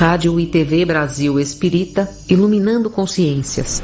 [0.00, 3.82] Rádio e TV Brasil Espírita, iluminando consciências.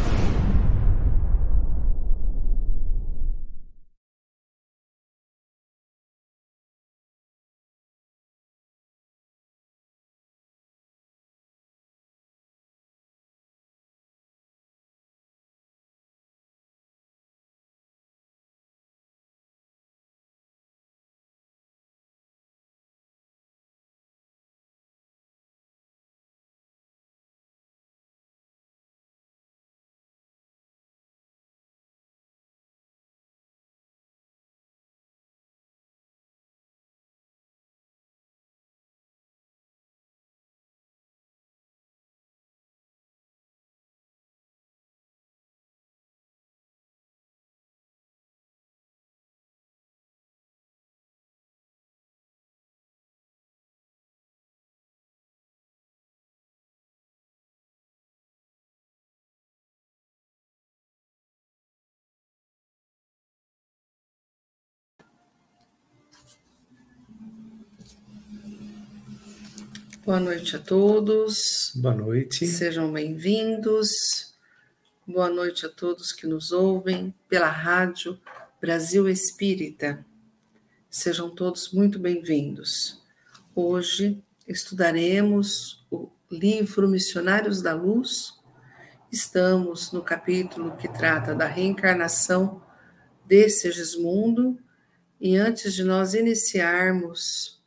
[70.06, 71.72] Boa noite a todos.
[71.74, 72.46] Boa noite.
[72.46, 74.36] Sejam bem-vindos.
[75.04, 78.16] Boa noite a todos que nos ouvem pela rádio
[78.60, 80.06] Brasil Espírita.
[80.88, 83.02] Sejam todos muito bem-vindos.
[83.52, 88.32] Hoje estudaremos o livro Missionários da Luz.
[89.10, 92.62] Estamos no capítulo que trata da reencarnação
[93.24, 94.56] de Segismundo.
[95.20, 97.60] E antes de nós iniciarmos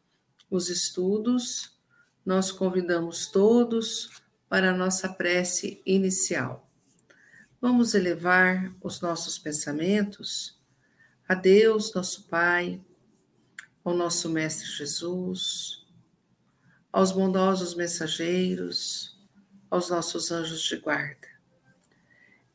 [0.50, 1.78] os estudos,
[2.26, 6.68] nós convidamos todos para a nossa prece inicial.
[7.62, 10.58] Vamos elevar os nossos pensamentos
[11.28, 12.80] a Deus, nosso Pai,
[13.84, 15.86] ao nosso Mestre Jesus,
[16.92, 19.18] aos bondosos mensageiros,
[19.70, 21.28] aos nossos anjos de guarda.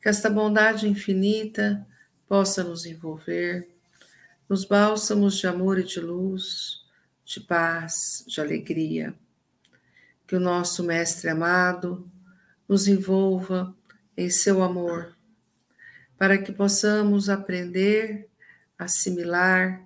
[0.01, 1.85] Que esta bondade infinita
[2.27, 3.67] possa nos envolver
[4.47, 6.83] nos bálsamos de amor e de luz,
[7.25, 9.15] de paz, de alegria
[10.27, 12.09] que o nosso Mestre amado
[12.67, 13.75] nos envolva
[14.17, 15.15] em seu amor,
[16.17, 18.27] para que possamos aprender,
[18.77, 19.85] assimilar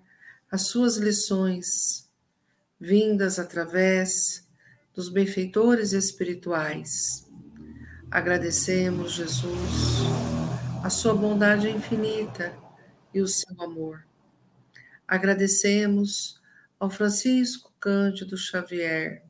[0.51, 2.09] as suas lições,
[2.79, 4.47] vindas através
[4.93, 7.27] dos benfeitores espirituais.
[8.09, 9.99] Agradecemos, Jesus,
[10.83, 12.55] a sua bondade infinita
[13.13, 14.05] e o seu amor.
[15.07, 16.41] Agradecemos
[16.79, 19.28] ao Francisco Cândido Xavier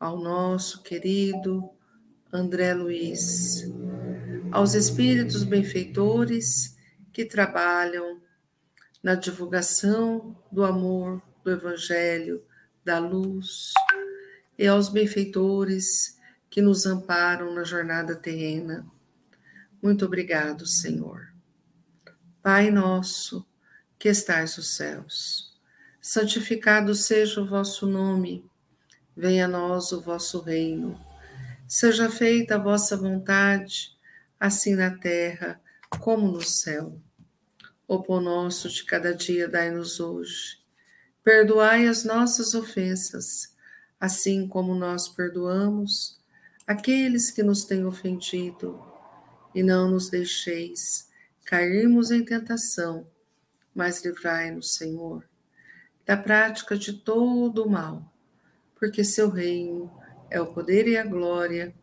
[0.00, 1.70] ao nosso querido
[2.32, 3.70] André Luiz,
[4.50, 6.74] aos espíritos benfeitores
[7.12, 8.18] que trabalham
[9.02, 12.42] na divulgação do amor, do Evangelho,
[12.82, 13.74] da luz,
[14.58, 16.18] e aos benfeitores
[16.48, 18.86] que nos amparam na jornada terrena.
[19.82, 21.28] Muito obrigado, Senhor.
[22.42, 23.46] Pai nosso,
[23.98, 25.58] que estais nos céus,
[26.00, 28.49] santificado seja o vosso nome
[29.16, 30.98] venha a nós o vosso reino.
[31.66, 33.96] Seja feita a vossa vontade,
[34.38, 35.60] assim na terra
[35.98, 37.00] como no céu.
[37.86, 40.58] O pão nosso de cada dia dai-nos hoje.
[41.22, 43.54] Perdoai as nossas ofensas,
[43.98, 46.18] assim como nós perdoamos
[46.66, 48.80] aqueles que nos têm ofendido.
[49.54, 51.08] E não nos deixeis
[51.44, 53.04] cairmos em tentação,
[53.74, 55.28] mas livrai-nos, Senhor,
[56.06, 58.10] da prática de todo o mal
[58.80, 59.92] porque seu reino
[60.30, 61.74] é o poder e a glória,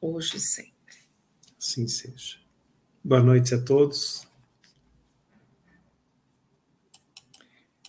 [0.00, 0.94] hoje e sempre.
[1.60, 2.38] Assim seja.
[3.02, 4.24] Boa noite a todos.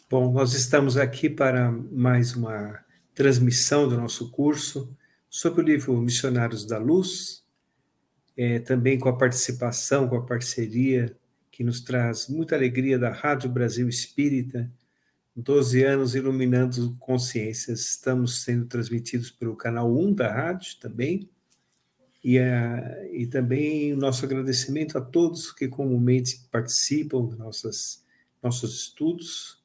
[0.09, 2.83] Bom, nós estamos aqui para mais uma
[3.13, 4.91] transmissão do nosso curso
[5.29, 7.43] sobre o livro Missionários da Luz,
[8.35, 11.15] é, também com a participação, com a parceria
[11.51, 14.71] que nos traz muita alegria da Rádio Brasil Espírita,
[15.35, 17.81] 12 anos iluminando consciências.
[17.81, 21.29] Estamos sendo transmitidos pelo canal 1 da rádio também.
[22.23, 28.03] E, a, e também o nosso agradecimento a todos que comumente participam dos nossos,
[28.41, 29.61] nossos estudos.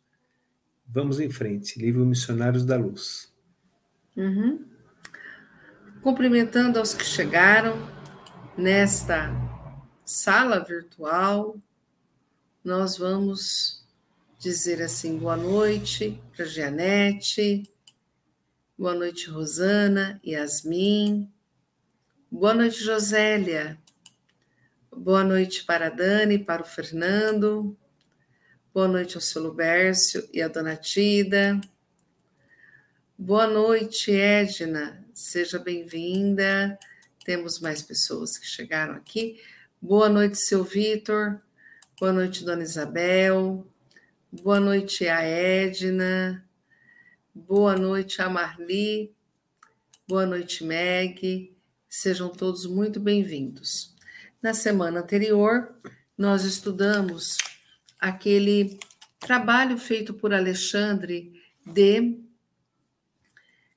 [0.87, 1.79] Vamos em frente.
[1.79, 3.33] Livro Missionários da Luz.
[4.17, 4.65] Uhum.
[6.03, 7.79] Cumprimentando aos que chegaram
[8.59, 9.31] nesta
[10.05, 11.57] sala virtual,
[12.65, 13.80] nós vamos
[14.41, 17.71] dizer assim boa noite para Janete,
[18.77, 21.31] boa noite Rosana, Yasmin,
[22.31, 23.79] boa noite Josélia,
[24.91, 27.77] boa noite para a Dani, para o Fernando,
[28.73, 31.61] boa noite ao seu Lubércio e a Dona Tida,
[33.19, 36.79] boa noite Edna, seja bem-vinda.
[37.27, 39.39] Temos mais pessoas que chegaram aqui.
[39.83, 41.39] Boa noite, seu Vitor.
[42.01, 43.70] Boa noite, dona Isabel.
[44.33, 46.49] Boa noite, a Edna.
[47.35, 49.13] Boa noite, a Marli.
[50.07, 51.53] Boa noite, Meg.
[51.89, 53.93] Sejam todos muito bem-vindos.
[54.41, 55.75] Na semana anterior,
[56.17, 57.39] nós estudamos
[57.99, 58.79] aquele
[59.19, 61.33] trabalho feito por Alexandre
[61.67, 62.21] de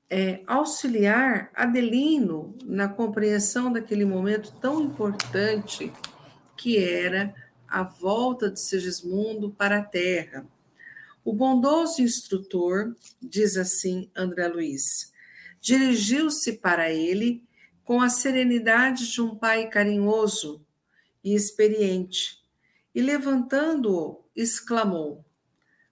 [0.08, 5.92] é, auxiliar Adelino na compreensão daquele momento tão importante
[6.56, 7.34] que era
[7.68, 10.46] a volta de Segismundo para a Terra.
[11.24, 15.12] O bondoso instrutor, diz assim André Luiz,
[15.60, 17.42] dirigiu-se para ele
[17.82, 20.64] com a serenidade de um pai carinhoso
[21.22, 22.42] e experiente,
[22.94, 25.24] e levantando-o, exclamou: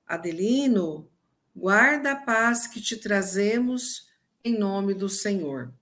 [0.06, 1.08] Adelino,
[1.54, 4.08] guarda a paz que te trazemos
[4.44, 5.72] em nome do Senhor.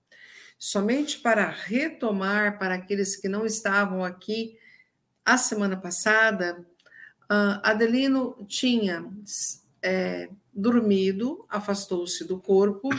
[0.57, 4.57] Somente para retomar para aqueles que não estavam aqui
[5.25, 6.65] a semana passada,
[7.63, 9.05] Adelino tinha
[9.81, 12.89] é, dormido, afastou-se do corpo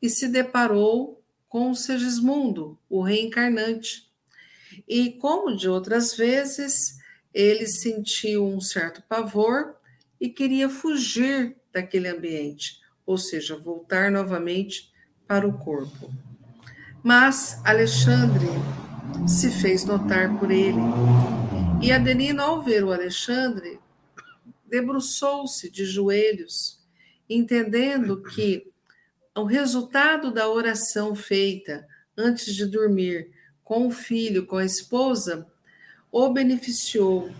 [0.00, 4.08] e se deparou com Segismundo, o reencarnante.
[4.88, 6.98] E como de outras vezes,
[7.34, 9.76] ele sentiu um certo pavor
[10.20, 14.92] e queria fugir daquele ambiente, ou seja, voltar novamente
[15.26, 16.12] para o corpo.
[17.02, 18.46] Mas Alexandre
[19.26, 20.80] se fez notar por ele.
[21.82, 23.80] E Adelino, ao ver o Alexandre,
[24.66, 26.80] debruçou-se de joelhos,
[27.28, 28.70] entendendo que
[29.36, 33.30] o resultado da oração feita antes de dormir
[33.64, 35.46] com o filho, com a esposa,
[36.10, 37.30] o beneficiou,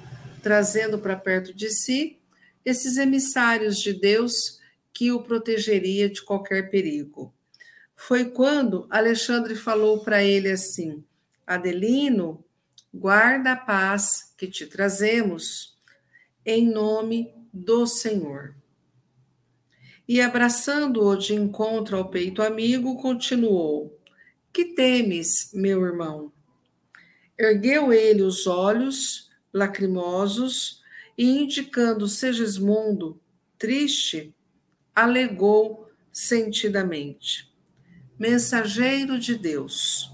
[0.43, 2.19] trazendo para perto de si
[2.65, 4.61] esses emissários de Deus
[4.93, 7.33] que o protegeria de qualquer perigo.
[7.95, 11.05] Foi quando Alexandre falou para ele assim:
[11.47, 12.45] Adelino,
[12.93, 15.79] guarda a paz que te trazemos,
[16.45, 18.55] em nome do Senhor.
[20.07, 23.99] E abraçando-o de encontro ao peito amigo, continuou:
[24.53, 26.33] Que temes, meu irmão?
[27.39, 30.83] Ergueu ele os olhos, lacrimosos,
[31.17, 33.21] e indicando Segismundo,
[33.59, 34.35] triste,
[34.95, 37.51] alegou sentidamente:
[38.19, 40.12] Mensageiro de Deus,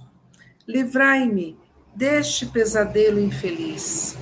[0.68, 1.58] livrai-me
[1.96, 4.18] deste pesadelo infeliz.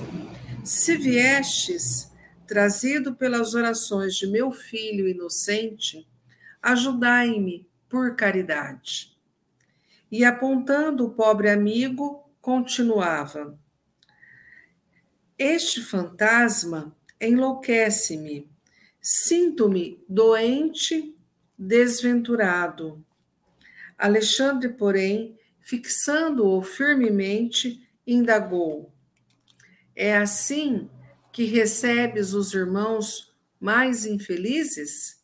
[0.63, 2.09] Se viestes,
[2.47, 6.07] trazido pelas orações de meu filho inocente,
[6.63, 9.13] ajudai-me por caridade.
[10.09, 13.59] E apontando o pobre amigo, continuava:
[15.37, 18.49] Este fantasma enlouquece-me.
[19.01, 21.13] Sinto-me doente,
[21.57, 23.03] desventurado.
[23.97, 25.36] Alexandre, porém,
[25.67, 28.93] fixando-o firmemente, indagou:
[29.93, 30.89] É assim
[31.29, 35.21] que recebes os irmãos mais infelizes?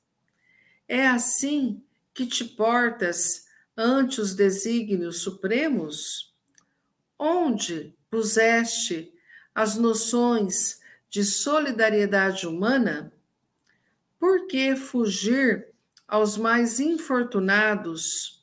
[0.85, 1.81] É assim
[2.13, 3.45] que te portas
[3.75, 6.35] ante os desígnios supremos?
[7.17, 9.13] Onde puseste
[9.55, 13.13] as noções de solidariedade humana?
[14.19, 15.69] Por que fugir
[16.05, 18.42] aos mais infortunados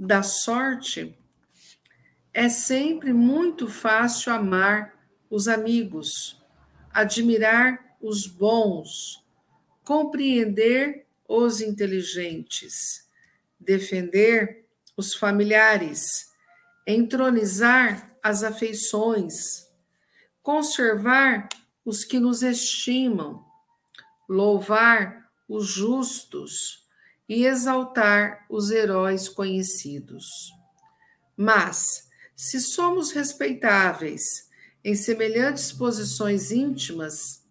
[0.00, 1.14] da sorte,
[2.32, 4.94] é sempre muito fácil amar
[5.28, 6.42] os amigos,
[6.90, 9.22] admirar os bons,
[9.84, 13.06] compreender os inteligentes,
[13.58, 14.64] defender
[14.96, 16.30] os familiares,
[16.86, 19.68] entronizar as afeições,
[20.42, 21.46] conservar
[21.84, 23.44] os que nos estimam,
[24.26, 26.79] louvar os justos,
[27.30, 30.26] e exaltar os heróis conhecidos.
[31.36, 34.50] Mas, se somos respeitáveis
[34.82, 37.46] em semelhantes posições íntimas,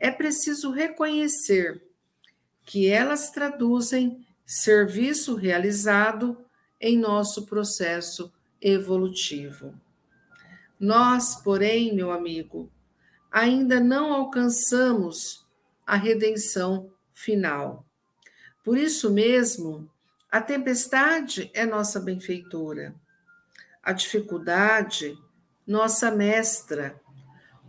[0.00, 1.84] é preciso reconhecer
[2.64, 6.42] que elas traduzem serviço realizado
[6.80, 8.32] em nosso processo
[8.62, 9.78] evolutivo.
[10.80, 12.72] Nós, porém, meu amigo,
[13.30, 15.46] ainda não alcançamos
[15.86, 17.87] a redenção final.
[18.68, 19.90] Por isso mesmo,
[20.30, 22.94] a tempestade é nossa benfeitora,
[23.82, 25.16] a dificuldade,
[25.66, 27.00] nossa mestra,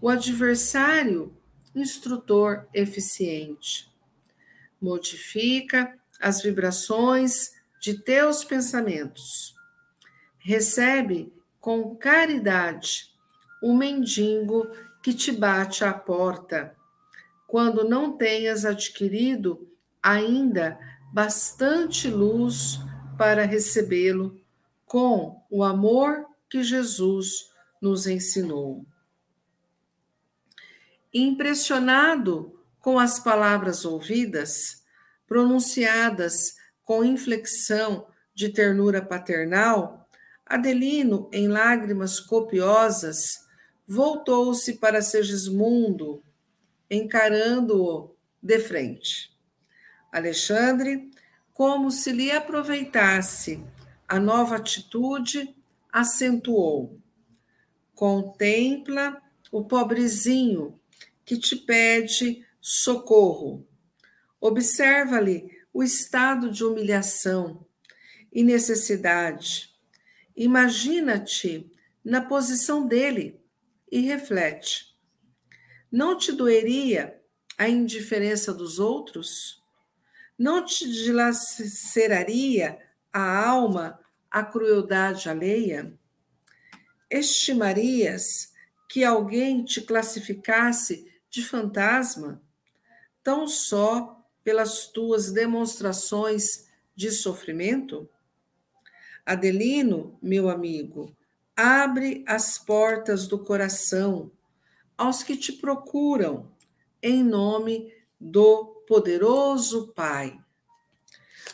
[0.01, 1.33] o adversário,
[1.73, 3.89] instrutor eficiente.
[4.81, 9.55] Modifica as vibrações de teus pensamentos.
[10.37, 13.09] Recebe com caridade
[13.63, 14.67] o mendigo
[15.01, 16.75] que te bate à porta,
[17.47, 19.65] quando não tenhas adquirido
[20.03, 22.79] ainda bastante luz
[23.17, 24.39] para recebê-lo
[24.85, 27.49] com o amor que Jesus
[27.81, 28.85] nos ensinou.
[31.13, 34.83] Impressionado com as palavras ouvidas,
[35.27, 40.09] pronunciadas com inflexão de ternura paternal,
[40.45, 43.45] Adelino, em lágrimas copiosas,
[43.87, 46.23] voltou-se para Segismundo,
[46.89, 49.38] encarando-o de frente.
[50.11, 51.09] Alexandre,
[51.53, 53.63] como se lhe aproveitasse
[54.07, 55.55] a nova atitude,
[55.91, 56.99] acentuou:
[57.93, 60.79] Contempla o pobrezinho
[61.25, 63.67] que te pede socorro.
[64.39, 67.65] Observa-lhe o estado de humilhação
[68.31, 69.75] e necessidade.
[70.35, 71.69] Imagina-te
[72.03, 73.39] na posição dele
[73.91, 74.95] e reflete.
[75.91, 77.19] Não te doeria
[77.57, 79.58] a indiferença dos outros?
[80.39, 82.79] Não te dilaceraria
[83.11, 83.99] a alma
[84.31, 85.93] a crueldade alheia?
[87.09, 88.53] Estimarias
[88.87, 92.41] que alguém te classificasse de fantasma,
[93.21, 98.09] tão só pelas tuas demonstrações de sofrimento?
[99.25, 101.13] Adelino, meu amigo,
[101.53, 104.31] abre as portas do coração
[104.97, 106.49] aos que te procuram,
[107.03, 110.43] em nome do poderoso Pai.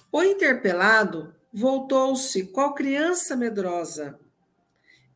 [0.09, 4.17] O interpelado voltou-se qual criança medrosa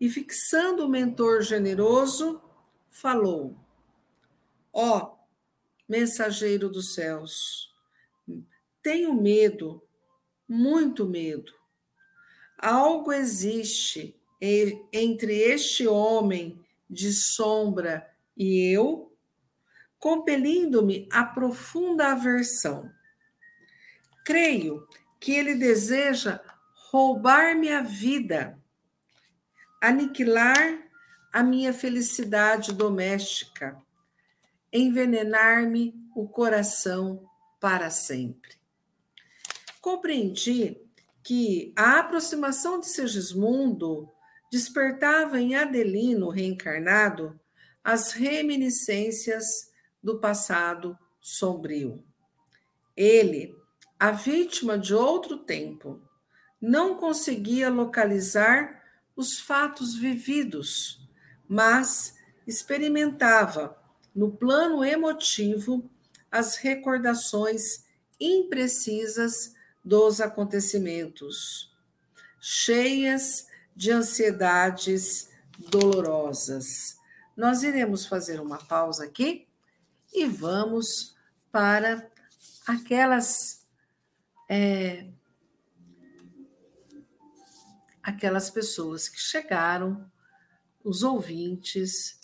[0.01, 2.41] e, fixando o mentor generoso,
[2.89, 3.55] falou:
[4.73, 5.17] Ó, oh,
[5.87, 7.73] mensageiro dos céus,
[8.83, 9.81] tenho medo,
[10.45, 11.53] muito medo.
[12.57, 16.59] Algo existe entre este homem
[16.89, 19.08] de sombra e eu,
[19.99, 22.89] compelindo-me a profunda aversão.
[24.25, 24.87] Creio
[25.19, 26.39] que ele deseja
[26.91, 28.57] roubar-me a vida,
[29.81, 30.79] aniquilar
[31.31, 33.77] a minha felicidade doméstica
[34.71, 37.27] envenenar-me o coração
[37.59, 38.57] para sempre.
[39.81, 40.77] Compreendi
[41.23, 44.09] que a aproximação de Segismundo
[44.51, 47.39] despertava em Adelino reencarnado
[47.83, 49.68] as reminiscências
[50.01, 52.03] do passado sombrio.
[52.95, 53.55] Ele,
[53.99, 56.01] a vítima de outro tempo,
[56.61, 58.83] não conseguia localizar
[59.15, 61.07] os fatos vividos,
[61.47, 62.15] mas
[62.47, 63.77] experimentava
[64.15, 65.89] no plano emotivo,
[66.31, 67.85] as recordações
[68.19, 71.73] imprecisas dos acontecimentos,
[72.39, 76.97] cheias de ansiedades dolorosas.
[77.35, 79.48] Nós iremos fazer uma pausa aqui
[80.13, 81.15] e vamos
[81.51, 82.09] para
[82.67, 83.65] aquelas
[84.49, 85.05] é,
[88.01, 90.09] aquelas pessoas que chegaram,
[90.83, 92.19] os ouvintes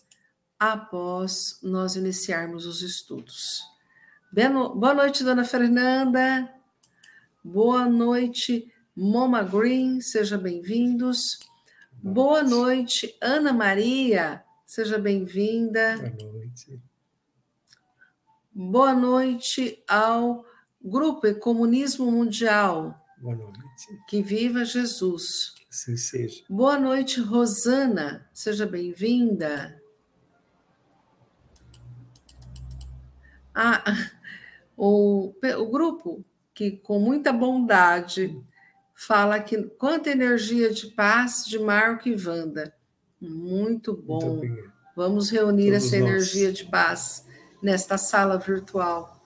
[0.60, 3.62] após nós iniciarmos os estudos.
[4.32, 6.52] Boa noite, dona Fernanda.
[7.44, 11.40] Boa noite, Moma Green, seja bem-vindos.
[11.94, 15.98] Boa noite, Ana Maria, seja bem-vinda.
[16.18, 16.82] Boa noite.
[18.58, 20.46] Boa noite ao
[20.82, 22.96] Grupo Comunismo Mundial.
[23.18, 23.60] Boa noite.
[24.08, 25.54] Que viva Jesus.
[25.70, 26.42] Assim seja.
[26.50, 29.78] Boa noite, Rosana, seja bem-vinda.
[33.54, 33.84] Ah,
[34.78, 38.42] o, o grupo que com muita bondade
[38.94, 42.74] fala que quanta energia de paz de Marco e Wanda.
[43.20, 44.38] Muito bom.
[44.38, 46.10] Muito Vamos reunir Todos essa nós.
[46.10, 47.25] energia de paz
[47.66, 49.26] nesta sala virtual.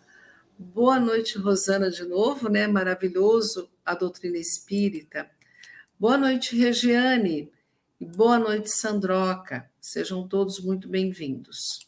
[0.57, 2.67] Boa noite, Rosana, de novo, né?
[2.67, 5.29] Maravilhoso a doutrina espírita.
[5.99, 7.51] Boa noite, Regiane.
[7.99, 9.69] E boa noite, Sandroca.
[9.81, 11.85] Sejam todos muito bem-vindos.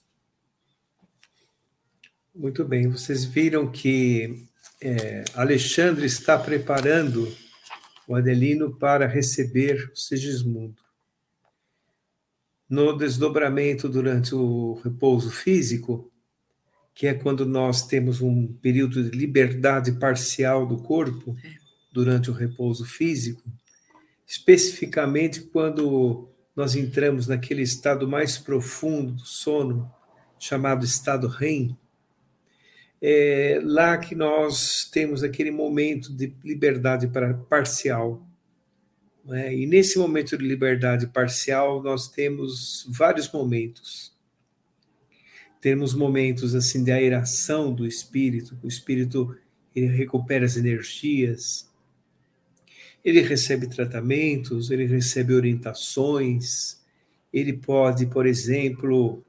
[2.36, 4.46] Muito bem, vocês viram que
[4.82, 7.34] é, Alexandre está preparando
[8.06, 10.82] o Adelino para receber o Sigismundo.
[12.70, 16.11] No desdobramento durante o repouso físico,
[16.94, 21.36] que é quando nós temos um período de liberdade parcial do corpo,
[21.92, 23.44] durante o repouso físico,
[24.26, 29.92] especificamente quando nós entramos naquele estado mais profundo do sono,
[30.40, 31.78] chamado estado REM,
[33.02, 37.10] é lá que nós temos aquele momento de liberdade
[37.50, 38.26] parcial.
[39.30, 39.54] É?
[39.54, 44.16] E nesse momento de liberdade parcial, nós temos vários momentos.
[45.62, 49.38] Temos momentos assim de aeração do espírito, o espírito
[49.76, 51.70] ele recupera as energias.
[53.04, 56.82] Ele recebe tratamentos, ele recebe orientações,
[57.32, 59.24] ele pode, por exemplo,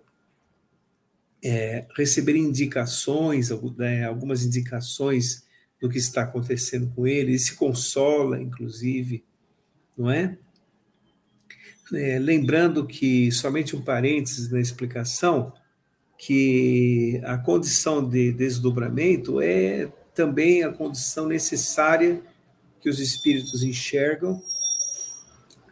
[1.44, 5.46] é, receber indicações, né, algumas indicações
[5.80, 9.24] do que está acontecendo com ele, ele se consola, inclusive,
[9.96, 10.38] não é?
[11.94, 12.18] é?
[12.18, 15.52] Lembrando que, somente um parênteses na explicação,
[16.24, 22.22] que a condição de desdobramento é também a condição necessária
[22.80, 24.40] que os espíritos enxergam,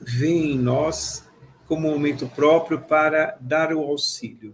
[0.01, 1.25] veem em nós
[1.69, 4.53] como um momento próprio para dar o auxílio.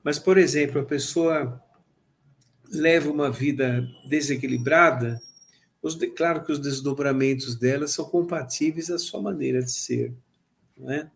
[0.00, 1.60] Mas, por exemplo, a pessoa
[2.70, 5.20] leva uma vida desequilibrada,
[5.82, 10.14] os, claro que os desdobramentos dela são compatíveis à sua maneira de ser.
[10.78, 11.10] Não é?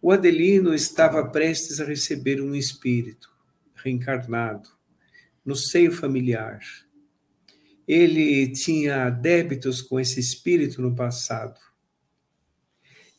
[0.00, 3.28] O Adelino estava prestes a receber um espírito
[3.74, 4.70] reencarnado
[5.44, 6.60] no seio familiar.
[7.86, 11.58] Ele tinha débitos com esse espírito no passado.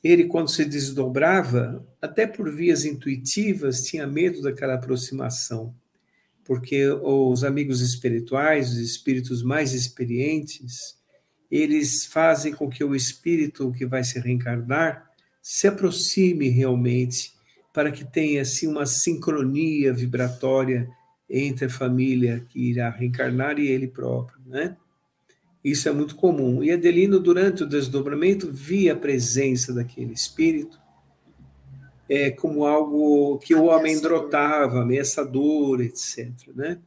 [0.02, 5.76] Ele, quando se desdobrava, até por vias intuitivas, tinha medo daquela aproximação,
[6.46, 10.98] porque os amigos espirituais, os espíritos mais experientes,
[11.52, 15.09] eles fazem com que o espírito que vai se reencarnar
[15.42, 17.34] se aproxime realmente,
[17.74, 20.90] para que tenha assim uma sincronia vibratória
[21.30, 24.76] entre a família que irá reencarnar e ele próprio, né?
[25.64, 26.64] Isso é muito comum.
[26.64, 30.80] E Adelino, durante o desdobramento, via a presença daquele espírito
[32.10, 36.32] é, como algo que o amedrontava, ameaçador, etc.
[36.56, 36.80] Né?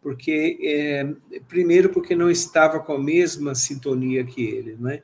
[0.00, 1.14] Porque, é,
[1.46, 4.76] primeiro, porque não estava com a mesma sintonia que ele.
[4.80, 5.02] Né?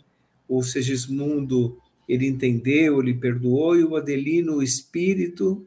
[0.48, 1.78] O Segismundo,
[2.12, 5.64] ele entendeu, ele perdoou, e o Adelino, o espírito,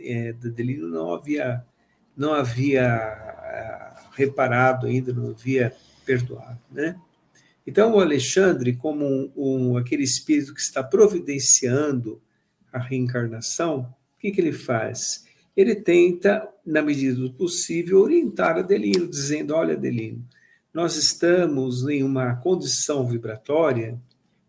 [0.00, 1.62] é, Adelino não havia,
[2.16, 5.74] não havia ah, reparado ainda, não havia
[6.06, 6.98] perdoado, né?
[7.66, 12.20] Então, o Alexandre, como um, um, aquele espírito que está providenciando
[12.72, 13.80] a reencarnação,
[14.16, 15.26] o que, que ele faz?
[15.54, 20.26] Ele tenta, na medida do possível, orientar Adelino, dizendo: Olha, Adelino,
[20.72, 24.00] nós estamos em uma condição vibratória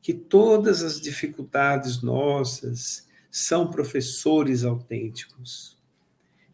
[0.04, 5.78] que todas as dificuldades nossas são professores autênticos.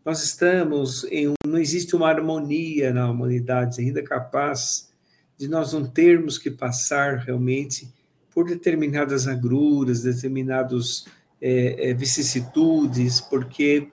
[0.06, 4.94] Nós estamos em um, não existe uma harmonia na humanidade ainda capaz
[5.36, 7.92] de nós não termos que passar realmente
[8.30, 11.08] por determinadas agruras, determinados
[11.42, 13.90] é, é, vicissitudes, porque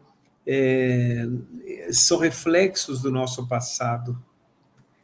[0.47, 1.27] é,
[1.91, 4.23] são reflexos do nosso passado,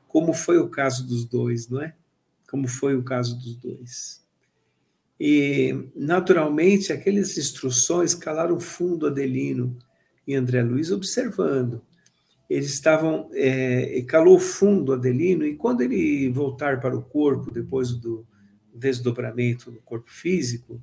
[0.09, 1.95] como foi o caso dos dois, não é?
[2.51, 4.22] Como foi o caso dos dois.
[5.25, 9.79] E, naturalmente, aquelas instruções calaram fundo Adelino
[10.27, 11.81] e André Luiz observando
[12.53, 18.27] eles estavam é, calou fundo Adelino e quando ele voltar para o corpo depois do
[18.75, 20.79] desdobramento do corpo físico,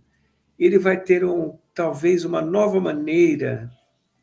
[0.58, 3.72] ele vai ter um, talvez uma nova maneira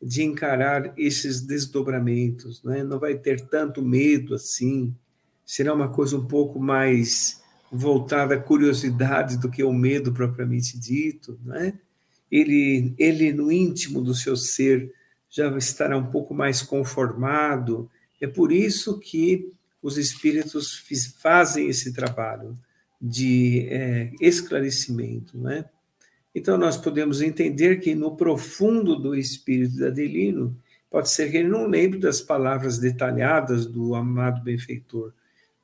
[0.01, 2.83] de encarar esses desdobramentos, né?
[2.83, 4.93] não vai ter tanto medo assim,
[5.45, 11.39] será uma coisa um pouco mais voltada à curiosidade do que ao medo propriamente dito,
[11.43, 11.73] né?
[12.31, 14.91] Ele, ele no íntimo do seu ser
[15.29, 17.89] já estará um pouco mais conformado.
[18.19, 19.51] É por isso que
[19.81, 20.83] os espíritos
[21.21, 22.57] fazem esse trabalho
[23.01, 25.65] de é, esclarecimento, né?
[26.33, 30.55] Então nós podemos entender que no profundo do espírito de Adelino
[30.89, 35.13] pode ser que ele não lembre das palavras detalhadas do amado benfeitor,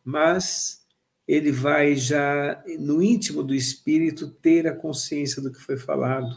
[0.04, 0.83] mas
[1.28, 6.36] ele vai já no íntimo do espírito ter a consciência do que foi falado,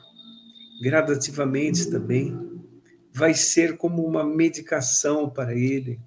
[0.80, 2.38] gradativamente também
[3.12, 5.98] vai ser como uma medicação para ele,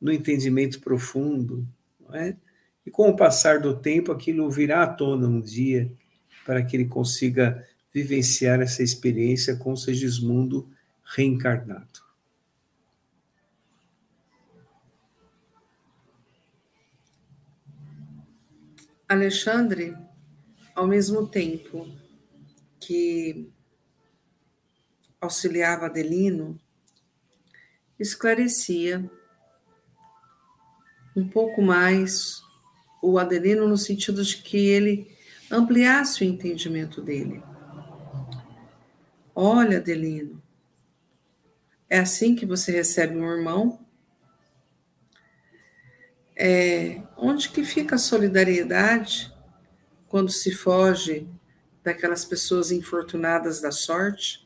[0.00, 1.66] no entendimento profundo,
[2.00, 2.36] não é?
[2.84, 5.90] E com o passar do tempo, aquilo virá à tona um dia,
[6.44, 10.68] para que ele consiga vivenciar essa experiência com Segismundo
[11.04, 12.11] reencarnado.
[19.12, 19.96] Alexandre,
[20.74, 21.88] ao mesmo tempo
[22.80, 23.50] que
[25.20, 26.60] auxiliava Adelino,
[27.98, 29.08] esclarecia
[31.14, 32.42] um pouco mais
[33.02, 35.14] o Adelino no sentido de que ele
[35.50, 37.42] ampliasse o entendimento dele.
[39.34, 40.42] Olha, Adelino,
[41.88, 43.81] é assim que você recebe um irmão?
[46.44, 49.32] É, onde que fica a solidariedade
[50.08, 51.28] quando se foge
[51.84, 54.44] daquelas pessoas infortunadas da sorte?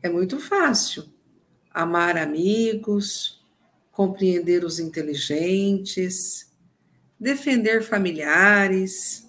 [0.00, 1.12] É muito fácil
[1.72, 3.44] amar amigos,
[3.90, 6.52] compreender os inteligentes,
[7.18, 9.28] defender familiares,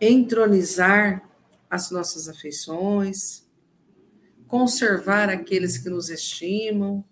[0.00, 1.28] entronizar
[1.68, 3.44] as nossas afeições,
[4.46, 7.04] conservar aqueles que nos estimam,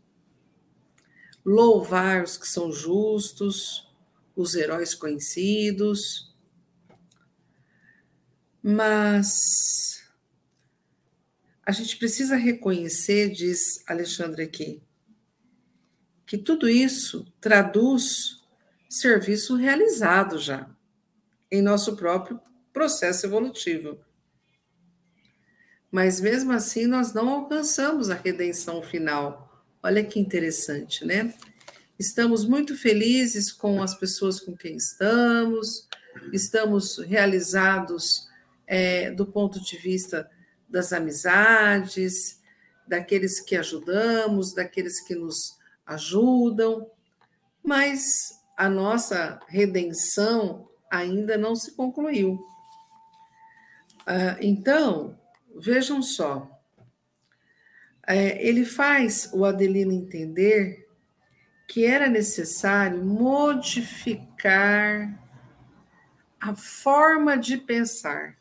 [1.48, 3.88] louvar os que são justos,
[4.36, 6.36] os heróis conhecidos.
[8.62, 10.04] Mas
[11.64, 14.82] a gente precisa reconhecer, diz Alexandre aqui,
[16.26, 18.42] que tudo isso traduz
[18.86, 20.68] serviço realizado já
[21.50, 22.38] em nosso próprio
[22.74, 23.98] processo evolutivo.
[25.90, 29.47] Mas mesmo assim, nós não alcançamos a redenção final.
[29.82, 31.32] Olha que interessante, né?
[31.98, 35.88] Estamos muito felizes com as pessoas com quem estamos,
[36.32, 38.28] estamos realizados
[38.66, 40.28] é, do ponto de vista
[40.68, 42.40] das amizades,
[42.88, 46.90] daqueles que ajudamos, daqueles que nos ajudam,
[47.62, 52.44] mas a nossa redenção ainda não se concluiu.
[54.06, 55.18] Ah, então,
[55.56, 56.57] vejam só,
[58.08, 60.88] é, ele faz o Adelino entender
[61.68, 64.42] que era necessário modificar
[66.40, 68.38] a forma de pensar.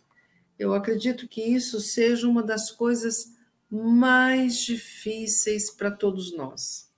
[0.58, 3.36] Eu acredito que isso seja uma das coisas
[3.70, 6.90] mais difíceis para todos nós.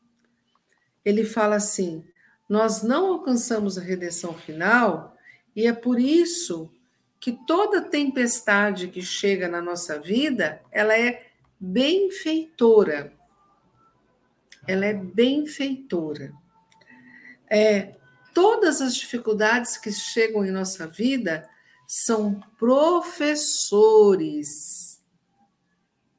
[1.03, 2.05] Ele fala assim:
[2.47, 5.17] nós não alcançamos a redenção final
[5.55, 6.71] e é por isso
[7.19, 11.28] que toda tempestade que chega na nossa vida, ela é
[11.59, 13.13] benfeitora.
[14.67, 16.31] Ela é benfeitora.
[17.49, 17.95] É,
[18.33, 21.49] todas as dificuldades que chegam em nossa vida
[21.87, 23.39] são professores.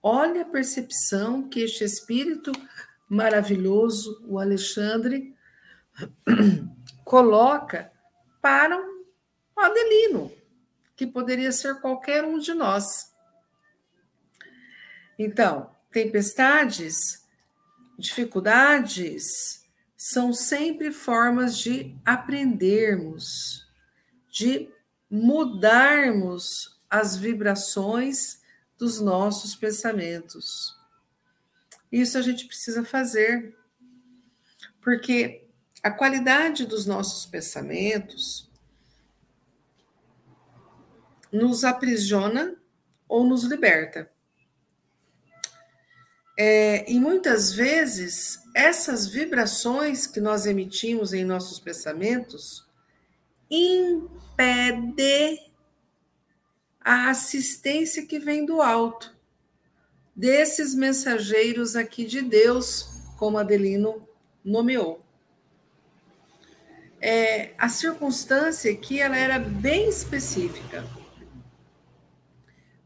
[0.03, 2.50] Olha a percepção que este espírito
[3.09, 5.35] maravilhoso, o Alexandre,
[7.05, 7.92] coloca
[8.40, 9.05] para um
[9.57, 10.33] Adelino
[10.96, 13.10] que poderia ser qualquer um de nós.
[15.22, 17.26] Então, tempestades,
[17.98, 23.68] dificuldades, são sempre formas de aprendermos,
[24.30, 24.70] de
[25.11, 28.40] mudarmos as vibrações
[28.78, 30.74] dos nossos pensamentos.
[31.92, 33.54] Isso a gente precisa fazer,
[34.80, 35.46] porque
[35.83, 38.50] a qualidade dos nossos pensamentos
[41.30, 42.56] nos aprisiona
[43.06, 44.11] ou nos liberta.
[46.42, 52.66] É, e muitas vezes, essas vibrações que nós emitimos em nossos pensamentos
[53.50, 55.38] impede
[56.81, 59.14] a assistência que vem do alto,
[60.16, 64.09] desses mensageiros aqui de Deus, como Adelino
[64.42, 65.05] nomeou.
[67.03, 70.87] É, a circunstância aqui ela era bem específica.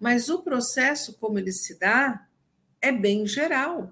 [0.00, 2.26] Mas o processo, como ele se dá,
[2.84, 3.90] é bem geral.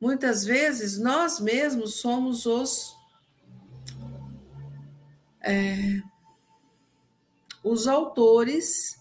[0.00, 2.96] Muitas vezes nós mesmos somos os
[5.40, 6.00] é,
[7.62, 9.00] os autores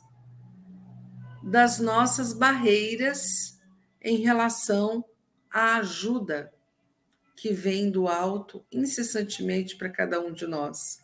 [1.43, 3.60] das nossas barreiras
[3.99, 5.03] em relação
[5.51, 6.53] à ajuda
[7.36, 10.99] que vem do alto incessantemente para cada um de nós.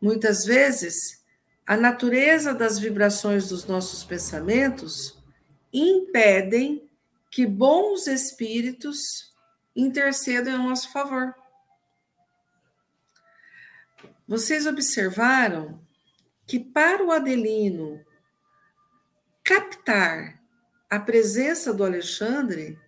[0.00, 1.22] Muitas vezes
[1.64, 5.21] a natureza das vibrações dos nossos pensamentos
[5.72, 6.88] impedem
[7.30, 9.32] que bons espíritos
[9.74, 11.34] intercedam em nosso favor.
[14.28, 15.80] Vocês observaram
[16.46, 18.04] que para o Adelino
[19.42, 20.40] captar
[20.92, 22.78] a presença do Alexandre,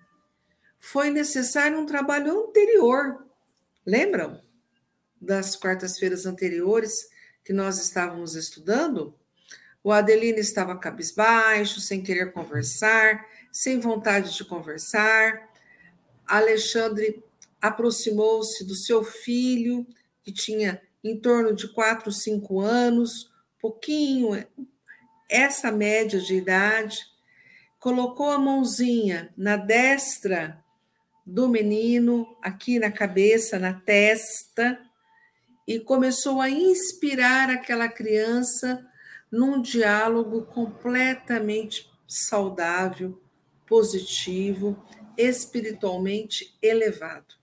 [0.78, 3.26] foi necessário um trabalho anterior.
[3.86, 4.42] Lembram
[5.18, 7.08] das quartas-feiras anteriores
[7.42, 9.18] que nós estávamos estudando,
[9.84, 15.46] o Adelino estava cabisbaixo, sem querer conversar, sem vontade de conversar.
[16.26, 17.22] Alexandre
[17.60, 19.86] aproximou-se do seu filho,
[20.22, 24.42] que tinha em torno de 4, 5 anos, pouquinho,
[25.28, 27.00] essa média de idade,
[27.78, 30.64] colocou a mãozinha na destra
[31.26, 34.80] do menino, aqui na cabeça, na testa,
[35.68, 38.82] e começou a inspirar aquela criança
[39.30, 43.20] num diálogo completamente saudável,
[43.66, 44.82] positivo,
[45.16, 47.34] espiritualmente elevado.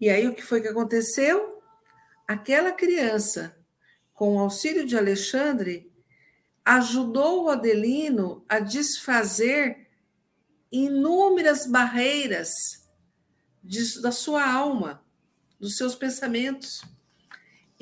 [0.00, 1.62] E aí o que foi que aconteceu?
[2.26, 3.56] Aquela criança,
[4.12, 5.90] com o auxílio de Alexandre,
[6.64, 9.88] ajudou o Adelino a desfazer
[10.72, 12.50] inúmeras barreiras
[13.62, 15.04] de, da sua alma
[15.60, 16.82] dos seus pensamentos.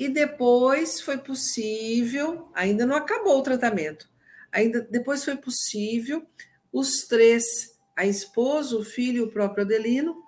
[0.03, 4.09] E depois foi possível, ainda não acabou o tratamento,
[4.51, 6.27] ainda depois foi possível
[6.73, 10.21] os três, a esposa, o filho e o próprio Adelino,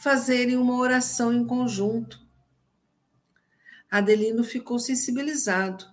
[0.00, 2.20] fazerem uma oração em conjunto.
[3.88, 5.84] Adelino ficou sensibilizado.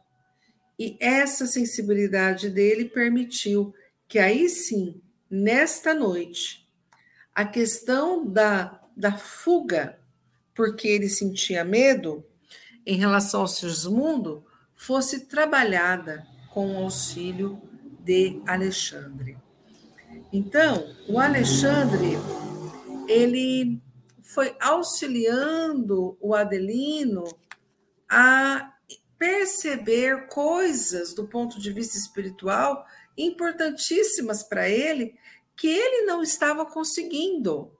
[0.79, 3.71] E essa sensibilidade dele permitiu
[4.07, 6.67] que aí sim, nesta noite,
[7.35, 9.99] a questão da, da fuga,
[10.55, 12.25] porque ele sentia medo
[12.87, 17.61] em relação ao Sigismundo, fosse trabalhada com o auxílio
[17.99, 19.37] de Alexandre.
[20.31, 22.17] Então, o Alexandre,
[23.05, 23.81] ele
[24.23, 27.25] foi auxiliando o Adelino
[28.09, 28.73] a
[29.17, 32.85] perceber coisas do ponto de vista espiritual
[33.17, 35.13] importantíssimas para ele
[35.57, 37.76] que ele não estava conseguindo.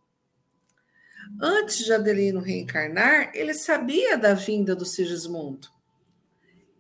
[1.39, 5.69] Antes de Adelino reencarnar, ele sabia da vinda do Sigismundo.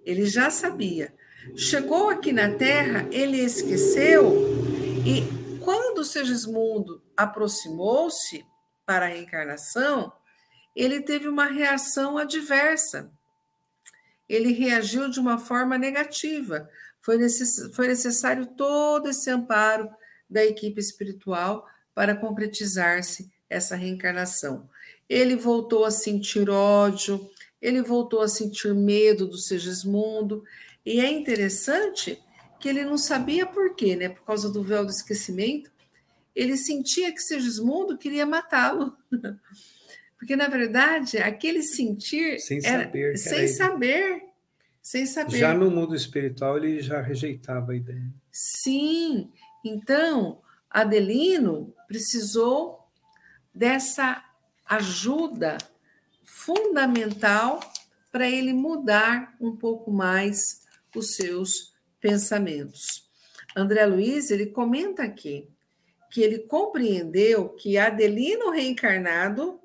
[0.05, 1.13] Ele já sabia.
[1.55, 4.33] Chegou aqui na Terra, ele esqueceu,
[5.05, 5.23] e
[5.59, 8.45] quando o Sigismundo aproximou-se
[8.85, 10.11] para a reencarnação,
[10.75, 13.11] ele teve uma reação adversa.
[14.29, 16.69] Ele reagiu de uma forma negativa.
[17.01, 17.73] Foi, necess...
[17.75, 19.89] foi necessário todo esse amparo
[20.29, 24.69] da equipe espiritual para concretizar-se essa reencarnação.
[25.09, 27.29] Ele voltou a sentir ódio,
[27.61, 30.43] ele voltou a sentir medo do Segismundo,
[30.85, 32.19] e é interessante
[32.59, 34.09] que ele não sabia por quê, né?
[34.09, 35.71] Por causa do véu do esquecimento,
[36.35, 38.95] ele sentia que Segismundo queria matá-lo.
[40.17, 42.39] Porque, na verdade, aquele sentir.
[42.39, 43.17] Sem era, saber.
[43.17, 44.23] Sem saber.
[44.81, 45.37] Sem saber.
[45.37, 48.11] Já no mundo espiritual, ele já rejeitava a ideia.
[48.31, 49.29] Sim.
[49.63, 52.86] Então, Adelino precisou
[53.57, 54.23] dessa
[54.63, 55.57] ajuda
[56.23, 57.59] fundamental
[58.11, 60.61] para ele mudar um pouco mais
[60.95, 63.09] os seus pensamentos.
[63.55, 65.49] André Luiz, ele comenta aqui
[66.11, 69.59] que ele compreendeu que Adelino reencarnado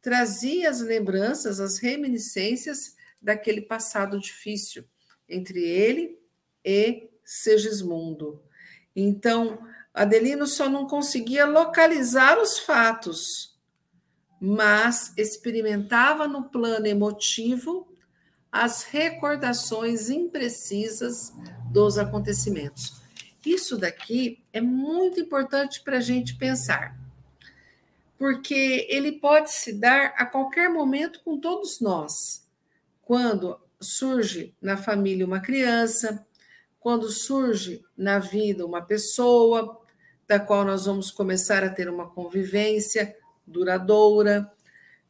[0.00, 4.84] trazia as lembranças, as reminiscências daquele passado difícil
[5.28, 6.18] entre ele
[6.64, 8.42] e Segismundo.
[8.96, 9.58] Então,
[9.94, 13.58] Adelino só não conseguia localizar os fatos,
[14.40, 17.86] mas experimentava no plano emotivo
[18.50, 21.32] as recordações imprecisas
[21.70, 23.02] dos acontecimentos.
[23.44, 26.96] Isso daqui é muito importante para a gente pensar,
[28.16, 32.46] porque ele pode se dar a qualquer momento com todos nós.
[33.02, 36.24] Quando surge na família uma criança,
[36.78, 39.81] quando surge na vida uma pessoa,
[40.32, 43.14] da qual nós vamos começar a ter uma convivência
[43.46, 44.50] duradoura,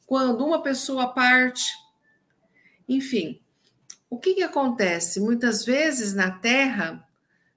[0.04, 1.62] quando uma pessoa parte.
[2.88, 3.40] Enfim,
[4.10, 5.20] o que, que acontece?
[5.20, 7.08] Muitas vezes na Terra,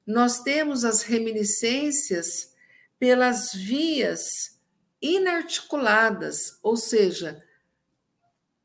[0.06, 2.54] nós temos as reminiscências
[3.00, 4.60] pelas vias
[5.02, 7.44] inarticuladas, ou seja,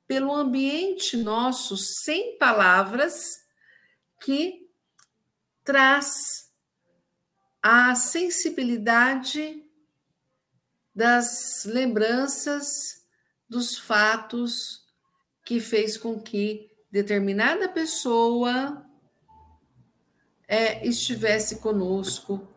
[0.06, 3.46] pelo ambiente nosso sem palavras
[4.22, 4.68] que
[5.64, 6.49] traz
[7.62, 9.62] a sensibilidade
[10.94, 13.04] das lembranças
[13.48, 14.86] dos fatos
[15.44, 18.86] que fez com que determinada pessoa
[20.46, 22.48] é, estivesse conosco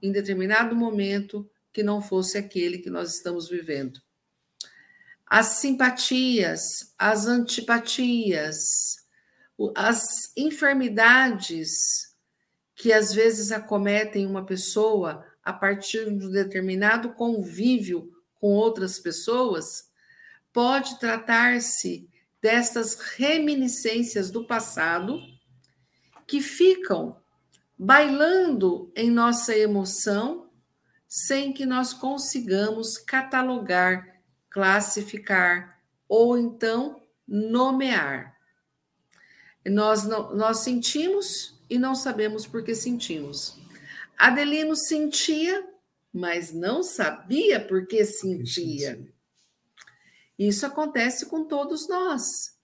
[0.00, 4.00] em determinado momento que não fosse aquele que nós estamos vivendo.
[5.26, 8.66] As simpatias, as antipatias,
[9.74, 10.02] as
[10.36, 12.11] enfermidades
[12.82, 19.88] que às vezes acometem uma pessoa a partir de um determinado convívio com outras pessoas,
[20.52, 25.20] pode tratar-se destas reminiscências do passado
[26.26, 27.16] que ficam
[27.78, 30.50] bailando em nossa emoção
[31.06, 38.36] sem que nós consigamos catalogar, classificar ou então nomear.
[39.64, 43.58] Nós, nós sentimos e não sabemos por que sentimos.
[44.18, 45.66] Adelino sentia,
[46.12, 49.02] mas não sabia por que sentia.
[50.38, 52.58] Isso acontece com todos nós.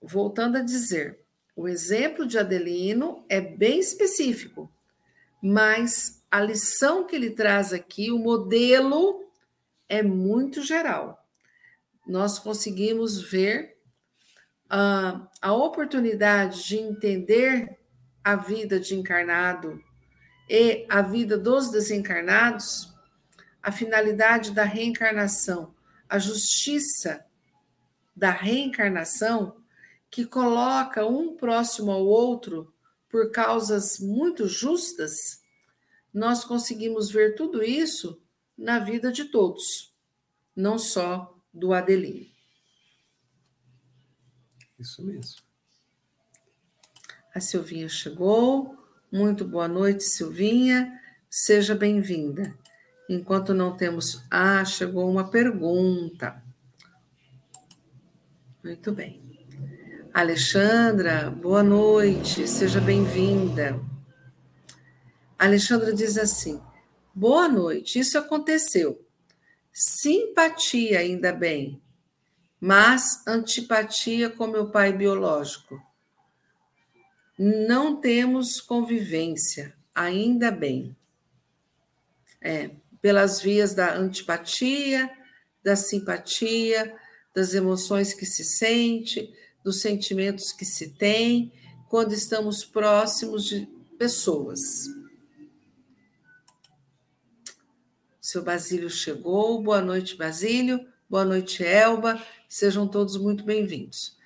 [0.00, 1.20] Voltando a dizer,
[1.54, 4.72] o exemplo de Adelino é bem específico,
[5.42, 9.26] mas a lição que ele traz aqui, o modelo,
[9.90, 11.22] é muito geral.
[12.06, 13.76] Nós conseguimos ver
[14.68, 17.81] uh, a oportunidade de entender
[18.24, 19.82] a vida de encarnado
[20.48, 22.92] e a vida dos desencarnados,
[23.62, 25.74] a finalidade da reencarnação,
[26.08, 27.24] a justiça
[28.14, 29.56] da reencarnação,
[30.10, 32.72] que coloca um próximo ao outro
[33.08, 35.42] por causas muito justas,
[36.12, 38.22] nós conseguimos ver tudo isso
[38.56, 39.92] na vida de todos,
[40.54, 42.30] não só do Adelino.
[44.78, 45.51] Isso mesmo.
[47.34, 48.76] A Silvinha chegou.
[49.10, 51.00] Muito boa noite, Silvinha.
[51.30, 52.54] Seja bem-vinda.
[53.08, 54.22] Enquanto não temos.
[54.30, 56.42] Ah, chegou uma pergunta.
[58.62, 59.22] Muito bem.
[60.12, 63.80] Alexandra, boa noite, seja bem-vinda.
[65.38, 66.60] Alexandra diz assim:
[67.14, 69.04] boa noite, isso aconteceu.
[69.72, 71.82] Simpatia, ainda bem,
[72.60, 75.80] mas antipatia com meu pai biológico.
[77.38, 80.96] Não temos convivência, ainda bem.
[82.40, 85.10] É, pelas vias da antipatia,
[85.62, 86.96] da simpatia,
[87.34, 89.32] das emoções que se sente,
[89.64, 91.52] dos sentimentos que se tem
[91.88, 93.68] quando estamos próximos de
[93.98, 94.60] pessoas.
[98.20, 99.62] Seu Basílio chegou.
[99.62, 100.86] Boa noite, Basílio.
[101.08, 102.20] Boa noite, Elba.
[102.48, 104.16] Sejam todos muito bem-vindos.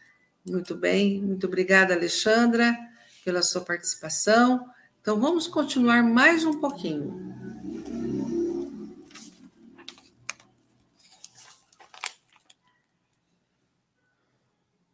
[0.47, 2.77] Muito bem, muito obrigada, Alexandra,
[3.27, 4.71] pela sua participação.
[5.01, 7.35] Então, vamos continuar mais um pouquinho.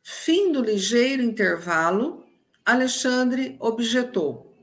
[0.03, 2.25] Fim do ligeiro intervalo,
[2.65, 4.57] Alexandre objetou: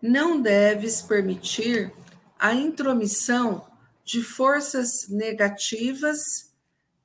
[0.00, 1.92] Não deves permitir
[2.38, 3.70] a intromissão
[4.02, 6.50] de forças negativas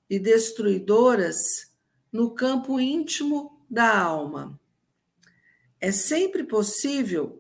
[0.10, 1.70] e destruidoras
[2.14, 4.58] no campo íntimo da alma.
[5.86, 7.40] É sempre possível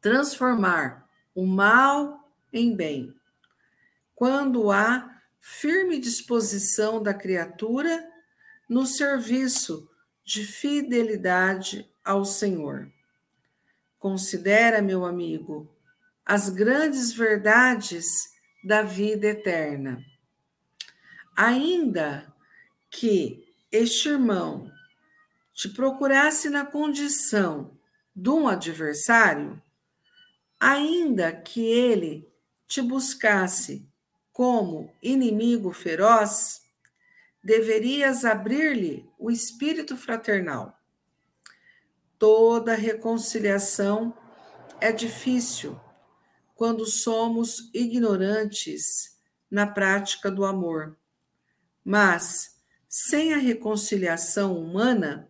[0.00, 3.14] transformar o mal em bem,
[4.14, 8.08] quando há firme disposição da criatura
[8.66, 9.86] no serviço
[10.24, 12.90] de fidelidade ao Senhor.
[13.98, 15.70] Considera, meu amigo,
[16.24, 18.32] as grandes verdades
[18.64, 20.02] da vida eterna.
[21.36, 22.34] Ainda
[22.88, 24.72] que este irmão
[25.60, 27.76] te procurasse na condição
[28.16, 29.60] de um adversário,
[30.58, 32.26] ainda que ele
[32.66, 33.86] te buscasse
[34.32, 36.62] como inimigo feroz,
[37.44, 40.80] deverias abrir-lhe o espírito fraternal.
[42.18, 44.16] Toda reconciliação
[44.80, 45.78] é difícil
[46.54, 49.14] quando somos ignorantes
[49.50, 50.96] na prática do amor.
[51.84, 52.56] Mas,
[52.88, 55.29] sem a reconciliação humana,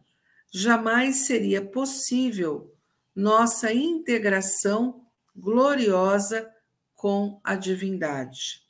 [0.51, 2.75] jamais seria possível
[3.15, 6.51] nossa integração gloriosa
[6.95, 8.63] com a divindade.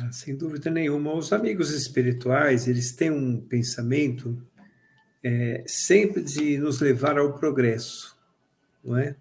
[0.00, 4.44] Ah, sem dúvida nenhuma, os amigos espirituais eles têm um pensamento
[5.22, 8.16] é, sempre de nos levar ao progresso,
[8.84, 9.16] não é?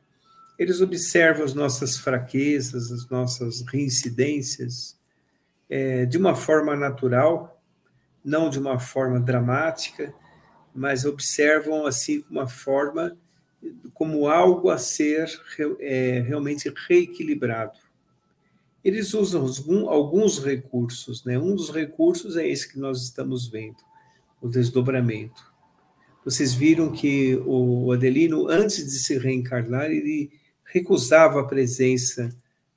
[0.58, 4.98] Eles observam as nossas fraquezas, as nossas reincidências,
[5.70, 7.53] é, de uma forma natural,
[8.24, 10.14] não de uma forma dramática,
[10.74, 13.18] mas observam assim uma forma
[13.94, 15.30] como algo a ser
[15.80, 17.78] é, realmente reequilibrado
[18.84, 19.48] eles usam
[19.88, 21.40] alguns recursos, né?
[21.40, 23.78] Um dos recursos é esse que nós estamos vendo,
[24.42, 25.52] o desdobramento.
[26.26, 30.32] Vocês viram que o Adelino, antes de se reencarnar, ele
[30.66, 32.30] recusava a presença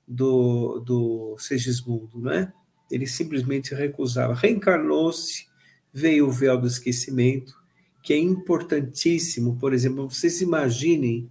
[0.07, 2.53] do, do Segismundo, né?
[2.91, 4.35] Ele simplesmente recusava.
[4.35, 5.47] Reencarnou-se,
[5.93, 7.55] veio o véu do esquecimento,
[8.03, 9.57] que é importantíssimo.
[9.59, 11.31] Por exemplo, vocês imaginem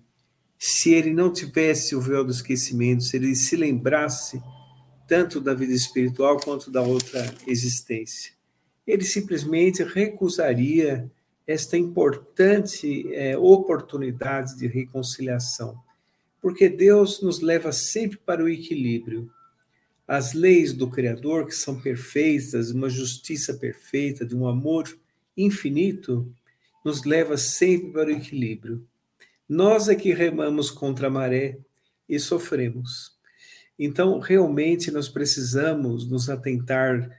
[0.57, 4.41] se ele não tivesse o véu do esquecimento, se ele se lembrasse
[5.07, 8.33] tanto da vida espiritual quanto da outra existência.
[8.85, 11.09] Ele simplesmente recusaria
[11.47, 15.77] esta importante é, oportunidade de reconciliação,
[16.41, 19.29] porque Deus nos leva sempre para o equilíbrio.
[20.07, 24.85] As leis do Criador, que são perfeitas, uma justiça perfeita, de um amor
[25.35, 26.31] infinito,
[26.83, 28.85] nos leva sempre para o equilíbrio.
[29.49, 31.57] Nós é que remamos contra a maré
[32.07, 33.15] e sofremos.
[33.77, 37.09] Então, realmente, nós precisamos nos atentar,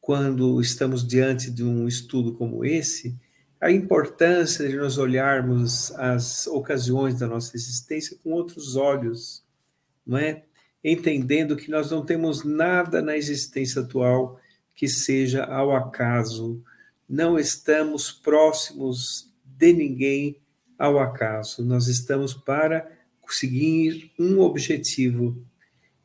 [0.00, 3.18] quando estamos diante de um estudo como esse,
[3.60, 9.44] a importância de nós olharmos as ocasiões da nossa existência com outros olhos,
[10.06, 10.44] não é?
[10.88, 14.40] Entendendo que nós não temos nada na existência atual
[14.72, 16.62] que seja ao acaso,
[17.08, 20.40] não estamos próximos de ninguém
[20.78, 22.88] ao acaso, nós estamos para
[23.20, 25.44] conseguir um objetivo.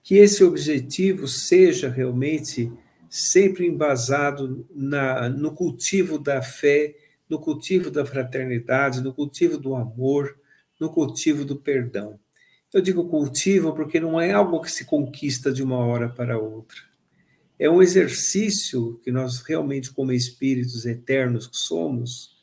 [0.02, 2.72] Que esse objetivo seja realmente
[3.08, 6.96] sempre embasado na, no cultivo da fé,
[7.30, 10.36] no cultivo da fraternidade, no cultivo do amor,
[10.80, 12.20] no cultivo do perdão.
[12.74, 16.78] Eu digo cultivo porque não é algo que se conquista de uma hora para outra.
[17.60, 22.38] É um exercício que nós realmente, como espíritos eternos que somos,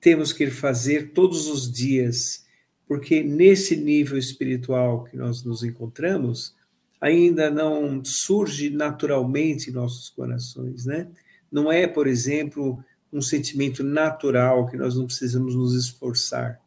[0.00, 2.46] temos que fazer todos os dias,
[2.88, 6.54] porque nesse nível espiritual que nós nos encontramos,
[6.98, 11.08] ainda não surge naturalmente em nossos corações, né?
[11.50, 12.82] Não é, por exemplo,
[13.12, 16.61] um sentimento natural que nós não precisamos nos esforçar.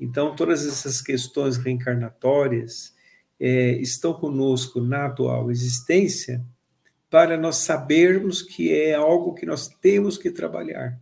[0.00, 2.94] Então, todas essas questões reencarnatórias
[3.38, 6.42] é, estão conosco na atual existência
[7.10, 10.98] para nós sabermos que é algo que nós temos que trabalhar.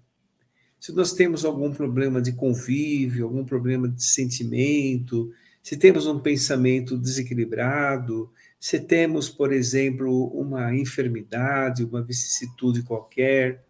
[0.81, 5.31] Se nós temos algum problema de convívio, algum problema de sentimento,
[5.63, 13.65] se temos um pensamento desequilibrado, se temos, por exemplo, uma enfermidade, uma vicissitude qualquer,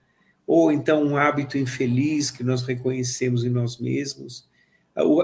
[0.47, 4.48] ou então um hábito infeliz que nós reconhecemos em nós mesmos,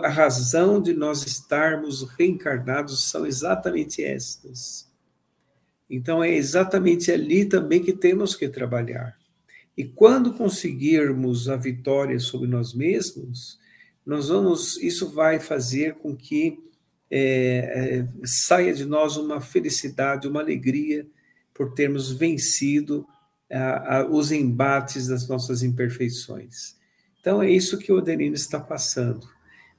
[0.04, 4.88] a razão de nós estarmos reencarnados são exatamente estas.
[5.90, 9.16] Então é exatamente ali também que temos que trabalhar.
[9.76, 13.58] E quando conseguirmos a vitória sobre nós mesmos,
[14.06, 16.58] nós vamos, isso vai fazer com que
[17.10, 21.06] é, é, saia de nós uma felicidade, uma alegria
[21.52, 23.06] por termos vencido
[23.50, 26.76] a, a, os embates das nossas imperfeições.
[27.20, 29.33] Então é isso que o Adelino está passando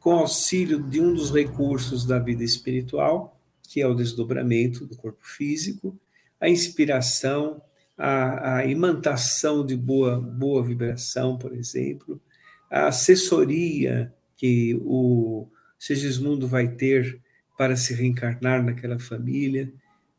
[0.06, 5.26] com auxílio de um dos recursos da vida espiritual, que é o desdobramento do corpo
[5.26, 5.99] físico,
[6.39, 7.60] a inspiração,
[7.97, 12.22] a, a imantação de boa, boa vibração, por exemplo,
[12.70, 15.47] a assessoria que o
[15.80, 17.20] Segismundo vai ter
[17.58, 19.74] para se reencarnar naquela família,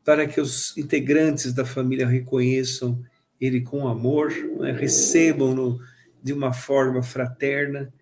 [0.04, 3.00] para que os integrantes da família reconheçam
[3.40, 5.78] ele com amor, né, recebam-no
[6.20, 7.92] de uma forma fraterna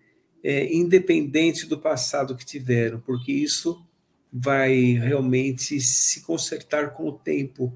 [0.45, 3.83] é, independente do passado que tiveram, porque isso
[4.31, 7.75] vai realmente se consertar com o tempo,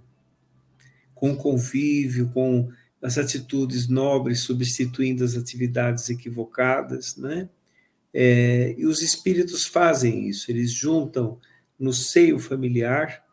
[1.16, 2.70] com o convívio, com
[3.02, 7.50] as atitudes nobres substituindo as atividades equivocadas, né?
[8.14, 11.40] É, e os espíritos fazem isso, eles juntam
[11.80, 13.24] no seio familiar,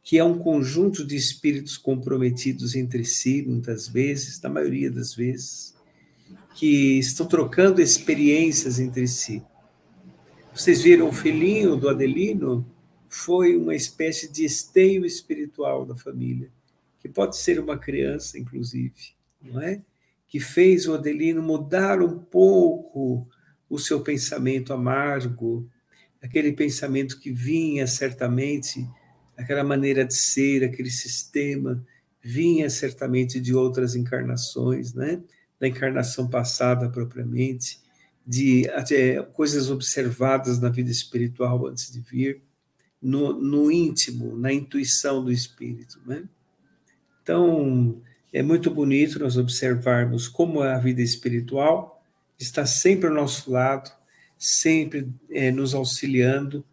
[0.00, 5.75] que é um conjunto de espíritos comprometidos entre si, muitas vezes, na maioria das vezes,
[6.56, 9.42] que estão trocando experiências entre si.
[10.54, 12.66] Vocês viram o filhinho do Adelino?
[13.10, 16.50] Foi uma espécie de esteio espiritual da família,
[16.98, 19.82] que pode ser uma criança, inclusive, não é?
[20.26, 23.28] Que fez o Adelino mudar um pouco
[23.68, 25.68] o seu pensamento amargo,
[26.22, 28.88] aquele pensamento que vinha certamente,
[29.36, 31.84] aquela maneira de ser, aquele sistema,
[32.22, 35.22] vinha certamente de outras encarnações, né?
[35.58, 37.80] Da encarnação passada propriamente,
[38.26, 42.42] de até coisas observadas na vida espiritual antes de vir,
[43.00, 46.00] no, no íntimo, na intuição do espírito.
[46.04, 46.24] Né?
[47.22, 48.02] Então,
[48.32, 52.02] é muito bonito nós observarmos como a vida espiritual
[52.38, 53.90] está sempre ao nosso lado,
[54.38, 56.64] sempre é, nos auxiliando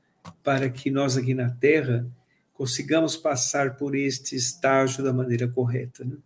[0.42, 2.06] para que nós aqui na Terra
[2.54, 6.04] consigamos passar por este estágio da maneira correta.
[6.04, 6.18] Né?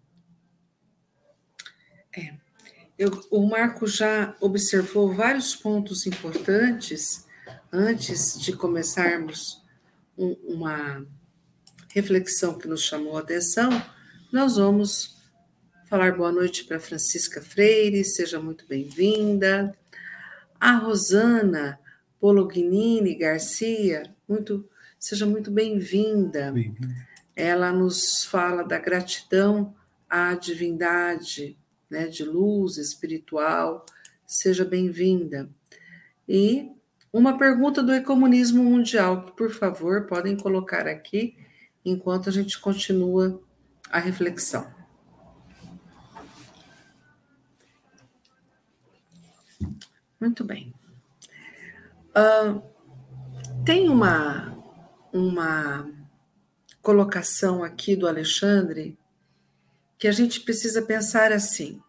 [2.15, 2.46] É.
[2.97, 7.27] Eu, o Marco já observou vários pontos importantes
[7.71, 9.63] antes de começarmos
[10.17, 11.05] um, uma
[11.89, 13.69] reflexão que nos chamou a atenção.
[14.33, 15.15] Nós vamos
[15.87, 19.77] falar boa noite para Francisca Freire, seja muito bem-vinda.
[20.59, 21.79] A Rosana
[22.19, 24.67] Polognini Garcia, muito,
[24.97, 26.51] seja muito bem-vinda.
[26.51, 26.75] Bem
[27.35, 29.75] Ela nos fala da gratidão
[30.09, 31.55] à divindade
[31.89, 33.85] né, de luz espiritual,
[34.25, 35.49] seja bem-vinda.
[36.27, 36.71] E
[37.11, 41.37] uma pergunta do ecomunismo mundial, que por favor podem colocar aqui
[41.83, 43.41] enquanto a gente continua
[43.89, 44.69] a reflexão.
[50.19, 50.73] Muito bem.
[52.09, 52.61] Uh,
[53.63, 54.57] tem uma,
[55.13, 55.89] uma
[56.81, 58.97] colocação aqui do Alexandre
[59.97, 61.81] que a gente precisa pensar assim: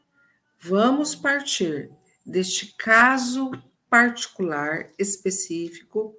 [0.58, 1.90] vamos partir
[2.24, 3.50] deste caso
[3.88, 6.14] particular, específico,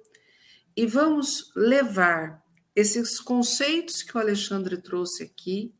[0.76, 2.42] e vamos levar
[2.74, 5.74] esses conceitos que o Alexandre trouxe aqui,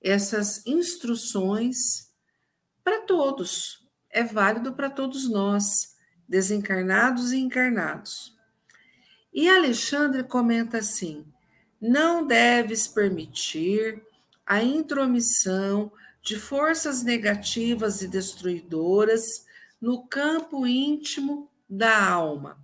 [0.00, 2.10] essas instruções,
[2.82, 3.82] para todos.
[4.10, 5.96] É válido para todos nós,
[6.28, 8.34] desencarnados e encarnados.
[9.32, 11.26] E Alexandre comenta assim:
[11.80, 14.00] não deves permitir
[14.46, 15.92] a intromissão
[16.22, 19.46] de forças negativas e destruidoras
[19.80, 22.58] no campo íntimo da alma.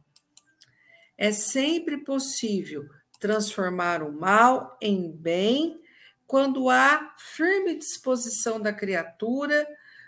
[1.16, 5.78] É sempre possível transformar o mal em bem
[6.26, 9.66] quando há firme disposição da criatura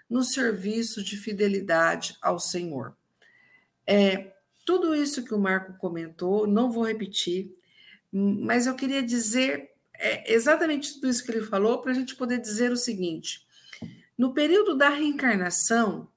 [0.09, 2.97] no serviço de fidelidade ao Senhor.
[3.87, 4.33] É,
[4.65, 7.53] tudo isso que o Marco comentou, não vou repetir,
[8.11, 9.72] mas eu queria dizer
[10.03, 13.47] é, exatamente tudo isso que ele falou para a gente poder dizer o seguinte:
[14.19, 16.09] no período da reencarnação,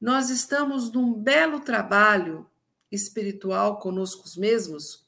[0.00, 2.50] nós estamos num belo trabalho
[2.90, 5.06] espiritual conosco mesmos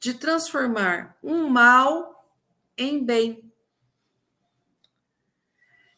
[0.00, 2.34] de transformar um mal
[2.78, 3.52] em bem.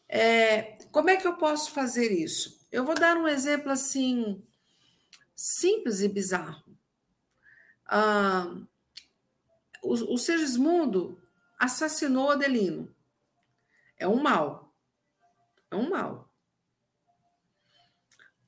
[0.09, 2.59] É, como é que eu posso fazer isso?
[2.71, 4.43] Eu vou dar um exemplo assim
[5.33, 6.63] simples e bizarro.
[7.85, 8.53] Ah,
[9.81, 10.17] o, o
[11.57, 12.93] assassinou Adelino.
[13.97, 14.75] É um mal.
[15.71, 16.31] É um mal.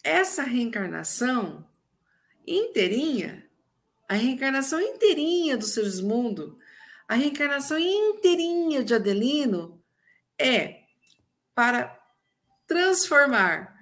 [0.04, 1.68] Essa reencarnação
[2.48, 3.48] inteirinha,
[4.08, 6.58] a reencarnação inteirinha do Segismundo,
[7.08, 9.84] a reencarnação inteirinha de Adelino
[10.38, 10.84] é
[11.54, 12.00] para
[12.66, 13.78] transformar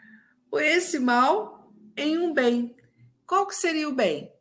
[0.53, 2.75] esse mal em um bem.
[3.25, 4.33] Qual que seria o bem?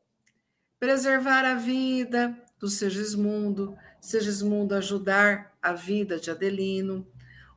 [0.78, 3.76] Preservar a vida do Segismundo,
[4.06, 7.04] Segismundo ajudar a vida de Adelino,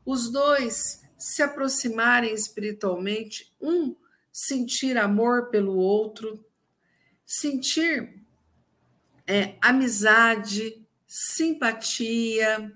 [0.03, 3.95] os dois se aproximarem espiritualmente, um
[4.33, 6.43] sentir amor pelo outro,
[7.23, 8.25] sentir
[9.27, 12.75] é, amizade, simpatia,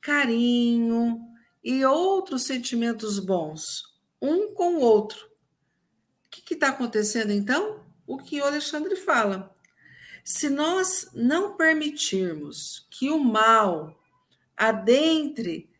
[0.00, 1.20] carinho
[1.64, 5.26] e outros sentimentos bons, um com o outro.
[6.24, 7.84] O que está acontecendo então?
[8.06, 9.55] O que o Alexandre fala.
[10.28, 13.96] Se nós não permitirmos que o mal
[14.56, 15.70] adentre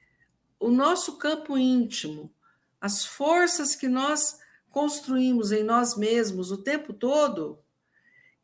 [0.57, 2.33] o nosso campo íntimo,
[2.81, 4.39] as forças que nós
[4.71, 7.59] construímos em nós mesmos o tempo todo,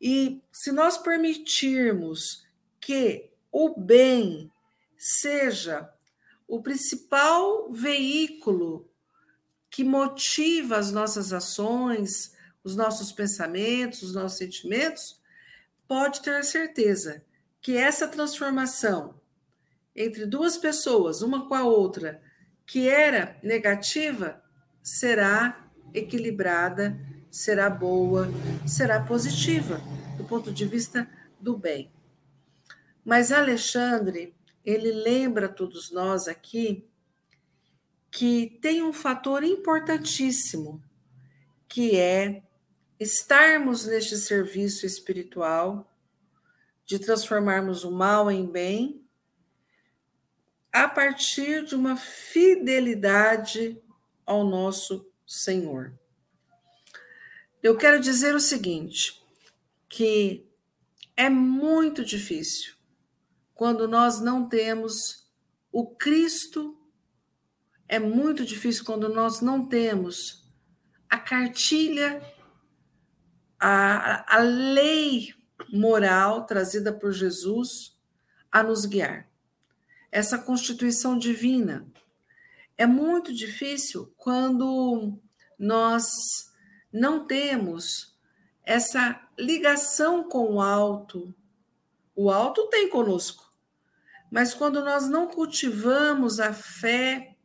[0.01, 2.45] e se nós permitirmos
[2.81, 4.51] que o bem
[4.97, 5.89] seja
[6.45, 8.91] o principal veículo
[9.69, 15.22] que motiva as nossas ações, os nossos pensamentos, os nossos sentimentos,
[15.87, 17.23] pode ter certeza
[17.61, 19.15] que essa transformação
[19.95, 22.21] entre duas pessoas, uma com a outra,
[22.65, 24.41] que era negativa,
[24.81, 28.27] será equilibrada, será boa,
[28.65, 29.79] será positiva
[30.17, 31.07] do ponto de vista
[31.39, 31.91] do bem.
[33.05, 34.33] Mas Alexandre,
[34.65, 36.87] ele lembra todos nós aqui
[38.09, 40.81] que tem um fator importantíssimo,
[41.67, 42.43] que é
[43.03, 45.93] estarmos neste serviço espiritual
[46.85, 49.05] de transformarmos o mal em bem
[50.71, 53.79] a partir de uma fidelidade
[54.25, 55.93] ao nosso Senhor.
[57.61, 59.23] Eu quero dizer o seguinte,
[59.87, 60.49] que
[61.15, 62.73] é muito difícil
[63.53, 65.31] quando nós não temos
[65.71, 66.77] o Cristo,
[67.87, 70.43] é muito difícil quando nós não temos
[71.09, 72.32] a cartilha,
[73.65, 75.33] a, a lei
[75.71, 77.97] moral trazida por Jesus
[78.51, 79.25] a nos guiar
[80.11, 81.87] essa constituição divina.
[82.77, 85.17] É muito difícil quando
[85.57, 86.51] nós
[86.91, 88.13] não temos
[88.65, 91.33] essa ligação com o alto.
[92.13, 93.49] O alto tem conosco,
[94.29, 97.37] mas quando nós não cultivamos a fé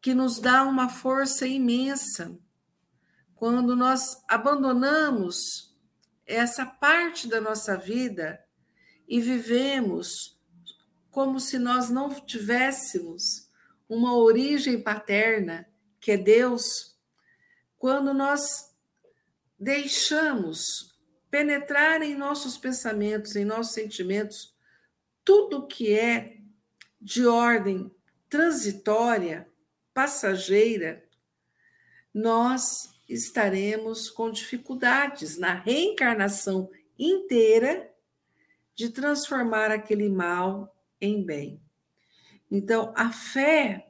[0.00, 2.38] que nos dá uma força imensa,
[3.42, 5.76] quando nós abandonamos
[6.24, 8.40] essa parte da nossa vida
[9.08, 10.40] e vivemos
[11.10, 13.50] como se nós não tivéssemos
[13.88, 15.68] uma origem paterna,
[15.98, 16.96] que é Deus,
[17.78, 18.72] quando nós
[19.58, 20.96] deixamos
[21.28, 24.56] penetrar em nossos pensamentos, em nossos sentimentos,
[25.24, 26.36] tudo que é
[27.00, 27.92] de ordem
[28.28, 29.50] transitória,
[29.92, 31.04] passageira,
[32.14, 37.90] nós estaremos com dificuldades na reencarnação inteira
[38.74, 41.60] de transformar aquele mal em bem.
[42.50, 43.86] Então, a fé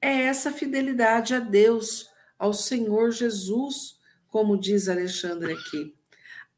[0.00, 3.98] é essa fidelidade a Deus, ao Senhor Jesus,
[4.28, 5.94] como diz Alexandre aqui.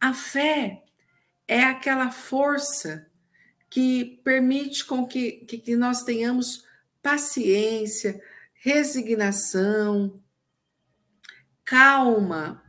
[0.01, 0.83] A fé
[1.47, 3.07] é aquela força
[3.69, 6.65] que permite com que, que, que nós tenhamos
[7.03, 8.21] paciência,
[8.55, 10.21] resignação,
[11.67, 12.63] calma,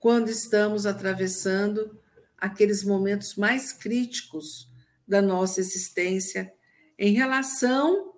[0.00, 2.00] quando estamos atravessando
[2.38, 4.68] aqueles momentos mais críticos
[5.06, 6.52] da nossa existência
[6.98, 8.14] em relação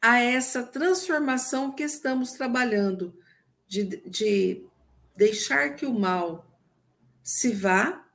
[0.00, 3.16] a essa transformação que estamos trabalhando,
[3.66, 4.66] de, de
[5.16, 6.50] deixar que o mal
[7.22, 8.06] se vá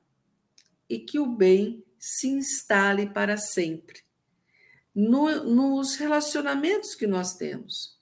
[0.90, 4.02] e que o bem se instale para sempre.
[4.94, 7.98] No, nos relacionamentos que nós temos,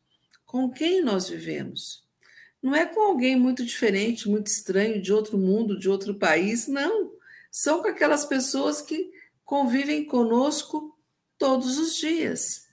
[0.46, 2.07] com quem nós vivemos.
[2.68, 7.14] Não é com alguém muito diferente, muito estranho, de outro mundo, de outro país, não.
[7.50, 9.10] São com aquelas pessoas que
[9.46, 10.94] convivem conosco
[11.38, 12.68] todos os dias.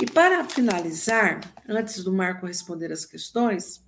[0.00, 3.84] E para finalizar, antes do Marco responder as questões,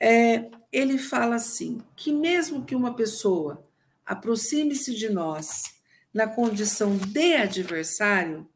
[0.00, 3.66] é, ele fala assim: que mesmo que uma pessoa
[4.04, 5.64] aproxime-se de nós
[6.14, 8.48] na condição de adversário,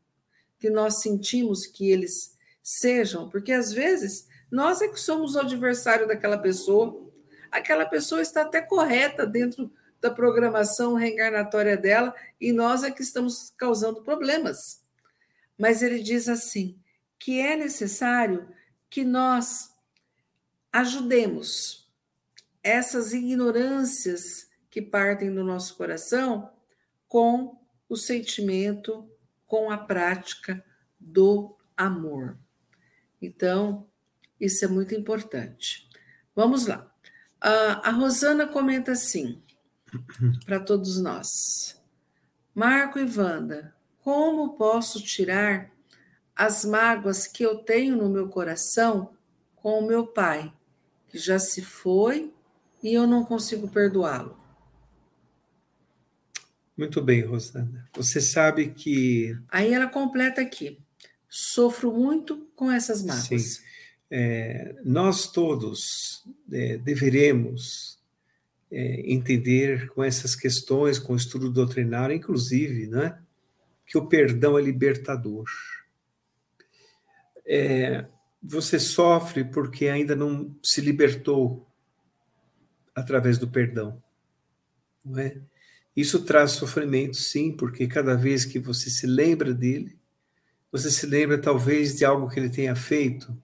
[0.56, 6.08] que nós sentimos que eles sejam, porque às vezes nós é que somos o adversário
[6.08, 7.08] daquela pessoa,
[7.50, 13.50] aquela pessoa está até correta dentro da programação reencarnatória dela e nós é que estamos
[13.56, 14.82] causando problemas.
[15.58, 16.78] Mas ele diz assim:
[17.18, 18.48] que é necessário
[18.88, 19.74] que nós
[20.72, 21.88] ajudemos
[22.62, 26.50] essas ignorâncias que partem do nosso coração
[27.06, 29.10] com o sentimento,
[29.46, 30.64] com a prática
[30.98, 32.38] do amor.
[33.20, 33.89] Então,
[34.40, 35.88] isso é muito importante.
[36.34, 36.90] Vamos lá.
[37.40, 39.42] A Rosana comenta assim,
[40.44, 41.80] para todos nós:
[42.54, 45.70] Marco e Wanda, como posso tirar
[46.34, 49.14] as mágoas que eu tenho no meu coração
[49.56, 50.52] com o meu pai,
[51.08, 52.32] que já se foi
[52.82, 54.38] e eu não consigo perdoá-lo?
[56.76, 57.86] Muito bem, Rosana.
[57.94, 59.38] Você sabe que.
[59.50, 60.78] Aí ela completa aqui.
[61.28, 63.42] Sofro muito com essas mágoas.
[63.42, 63.69] Sim.
[64.10, 67.98] É, nós todos é, deveremos
[68.70, 73.18] é, entender com essas questões, com o estudo doutrinário, inclusive, né,
[73.86, 75.46] que o perdão é libertador.
[77.46, 78.06] É,
[78.42, 81.66] você sofre porque ainda não se libertou
[82.94, 84.02] através do perdão,
[85.04, 85.36] não é?
[85.96, 89.98] Isso traz sofrimento, sim, porque cada vez que você se lembra dele,
[90.70, 93.36] você se lembra talvez de algo que ele tenha feito.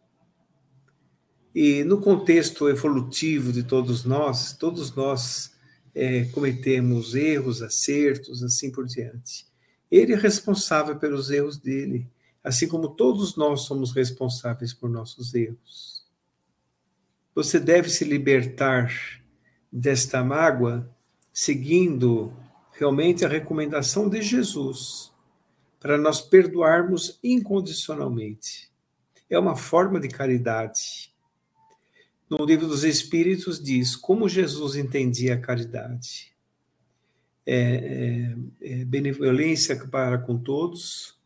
[1.59, 5.57] E no contexto evolutivo de todos nós, todos nós
[5.95, 9.47] é, cometemos erros, acertos, assim por diante.
[9.91, 12.11] Ele é responsável pelos erros dele,
[12.45, 16.05] assim como todos nós somos responsáveis por nossos erros.
[17.35, 18.93] Você deve se libertar
[19.73, 20.87] desta mágoa
[21.33, 22.35] seguindo
[22.73, 25.11] realmente a recomendação de Jesus
[25.81, 28.71] para nós perdoarmos incondicionalmente.
[29.31, 31.16] É uma forma de caridade.
[32.29, 36.33] No livro dos Espíritos diz como Jesus entendia a caridade.
[37.47, 41.17] É, é, é benevolência para com todos,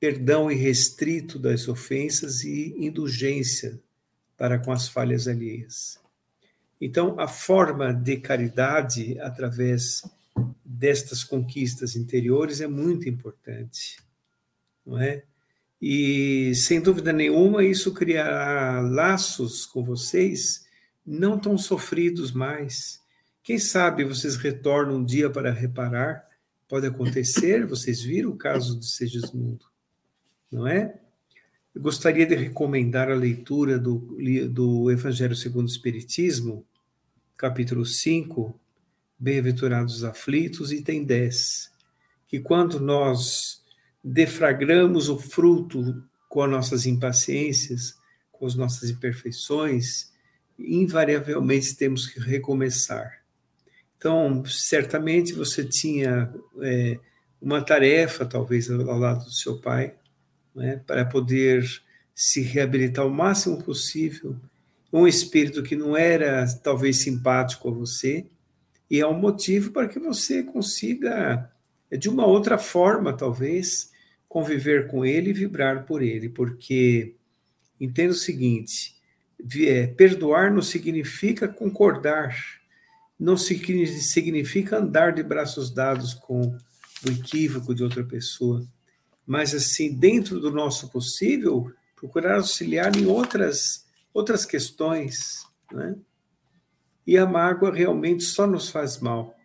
[0.00, 3.78] perdão irrestrito das ofensas e indulgência
[4.38, 6.00] para com as falhas alheias.
[6.80, 10.02] Então, a forma de caridade através
[10.64, 13.98] destas conquistas interiores é muito importante,
[14.84, 15.24] não é?
[15.80, 20.66] E sem dúvida nenhuma isso criará laços com vocês
[21.06, 23.00] não tão sofridos mais.
[23.42, 26.24] Quem sabe vocês retornam um dia para reparar?
[26.68, 29.66] Pode acontecer, vocês viram o caso de Segismundo,
[30.50, 30.98] não é?
[31.72, 34.16] Eu gostaria de recomendar a leitura do,
[34.50, 36.66] do Evangelho segundo o Espiritismo,
[37.36, 38.58] capítulo 5,
[39.18, 41.70] Bem-aventurados aflitos, item 10,
[42.28, 43.62] que quando nós
[44.08, 47.96] defragramos o fruto com as nossas impaciências,
[48.30, 50.12] com as nossas imperfeições,
[50.56, 53.24] invariavelmente temos que recomeçar.
[53.96, 56.32] Então, certamente você tinha
[56.62, 57.00] é,
[57.42, 59.94] uma tarefa, talvez, ao lado do seu pai,
[60.54, 61.64] né, para poder
[62.14, 64.36] se reabilitar o máximo possível.
[64.92, 68.24] Um espírito que não era, talvez, simpático a você,
[68.88, 71.50] e é um motivo para que você consiga,
[71.90, 73.90] de uma outra forma, talvez,
[74.28, 77.14] conviver com ele e vibrar por ele, porque
[77.80, 78.96] entenda o seguinte:
[79.60, 82.36] é, perdoar não significa concordar,
[83.18, 86.56] não significa andar de braços dados com
[87.06, 88.66] o equívoco de outra pessoa,
[89.26, 95.94] mas assim, dentro do nosso possível, procurar auxiliar em outras outras questões, né?
[97.06, 99.36] E a mágoa realmente só nos faz mal,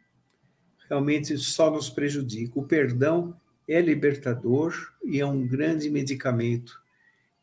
[0.90, 2.58] realmente só nos prejudica.
[2.58, 3.40] O perdão
[3.72, 6.82] é libertador e é um grande medicamento.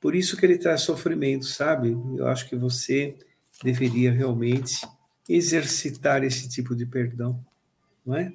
[0.00, 1.96] Por isso que ele traz sofrimento, sabe?
[2.16, 3.16] Eu acho que você
[3.62, 4.86] deveria realmente
[5.28, 7.44] exercitar esse tipo de perdão,
[8.04, 8.32] não é?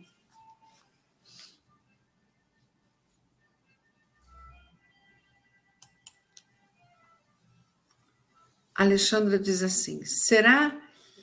[8.76, 10.76] Alexandra diz assim: será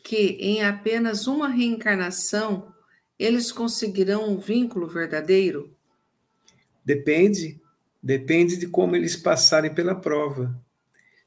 [0.05, 2.73] que em apenas uma reencarnação
[3.19, 5.77] eles conseguirão um vínculo verdadeiro?
[6.85, 7.61] Depende,
[8.03, 10.59] depende de como eles passarem pela prova.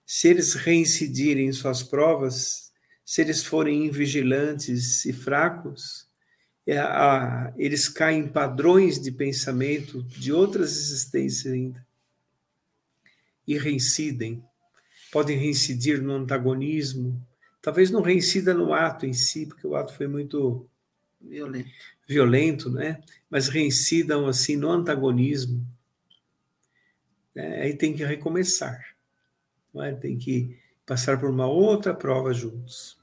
[0.05, 2.71] Se eles reincidirem em suas provas,
[3.05, 6.07] se eles forem invigilantes e fracos,
[6.65, 6.77] é,
[7.57, 11.85] eles caem em padrões de pensamento de outras existências ainda
[13.47, 14.43] e reincidem.
[15.11, 17.21] Podem reincidir no antagonismo,
[17.61, 20.67] talvez não reincida no ato em si, porque o ato foi muito
[21.21, 21.69] violento,
[22.07, 23.01] violento né?
[23.29, 25.65] mas reincidam assim no antagonismo.
[27.35, 28.79] É, aí tem que recomeçar,
[29.77, 29.91] é?
[29.93, 32.95] tem que passar por uma outra prova juntos.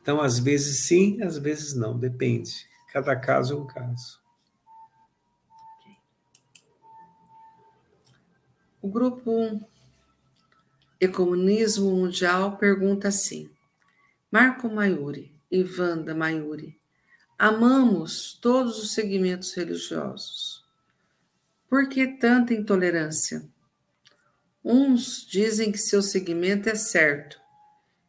[0.00, 2.66] Então, às vezes sim, às vezes não, depende.
[2.92, 4.22] Cada caso é um caso.
[8.80, 9.60] O grupo
[11.00, 13.50] Ecomunismo Mundial pergunta assim:
[14.30, 16.78] Marco Maiuri e Wanda Maiuri,
[17.44, 20.64] amamos todos os segmentos religiosos.
[21.68, 23.46] Por que tanta intolerância?
[24.64, 27.38] Uns dizem que seu segmento é certo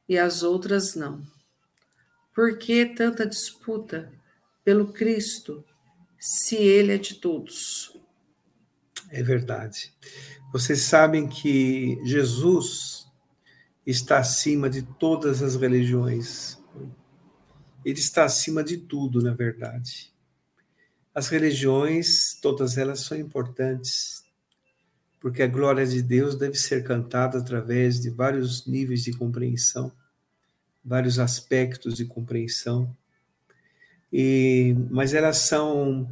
[0.07, 1.21] e as outras não.
[2.33, 4.09] Por que tanta disputa
[4.63, 5.65] pelo Cristo,
[6.17, 7.93] se ele é de todos?
[9.09, 9.93] É verdade.
[10.53, 13.05] Vocês sabem que Jesus
[13.85, 16.57] está acima de todas as religiões.
[17.85, 20.11] Ele está acima de tudo, na verdade.
[21.13, 24.25] As religiões, todas elas são importantes,
[25.21, 29.93] porque a glória de Deus deve ser cantada através de vários níveis de compreensão
[30.85, 32.95] vários aspectos de compreensão,
[34.13, 36.07] e, mas elas são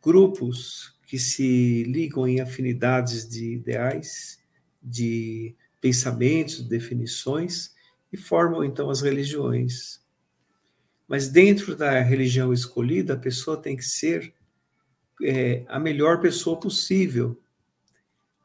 [0.00, 4.38] grupos que se ligam em afinidades de ideais,
[4.80, 7.74] de pensamentos, definições,
[8.12, 10.00] e formam então as religiões.
[11.12, 14.32] Mas dentro da religião escolhida, a pessoa tem que ser
[15.22, 17.38] é, a melhor pessoa possível.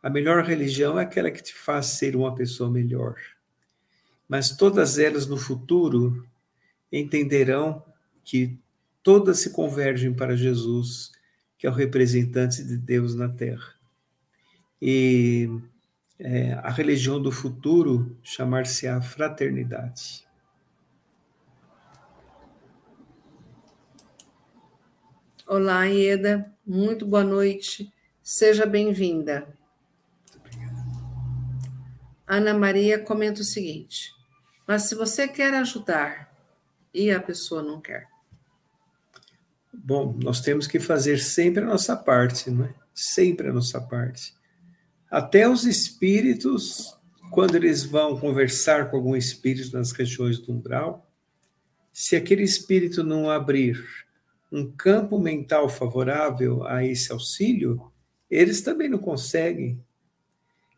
[0.04, 3.16] A melhor religião é aquela que te faz ser uma pessoa melhor
[4.28, 6.26] mas todas elas no futuro
[6.92, 7.84] entenderão
[8.24, 8.58] que
[9.02, 11.12] todas se convergem para Jesus,
[11.58, 13.74] que é o representante de Deus na Terra.
[14.82, 15.50] E
[16.20, 20.27] é, a religião do futuro chamar-se-á fraternidade.
[25.50, 27.90] Olá, Ieda, muito boa noite,
[28.22, 29.48] seja bem-vinda.
[32.28, 34.12] Ana Maria comenta o seguinte:
[34.68, 36.36] mas se você quer ajudar
[36.94, 38.10] e a pessoa não quer.
[39.74, 42.74] Bom, nós temos que fazer sempre a nossa parte, não é?
[42.94, 44.36] Sempre a nossa parte.
[45.10, 46.94] Até os espíritos,
[47.32, 51.10] quando eles vão conversar com algum espírito nas regiões do umbral,
[51.94, 54.07] se aquele espírito não abrir
[54.52, 57.92] um campo mental favorável a esse auxílio,
[58.30, 59.84] eles também não conseguem.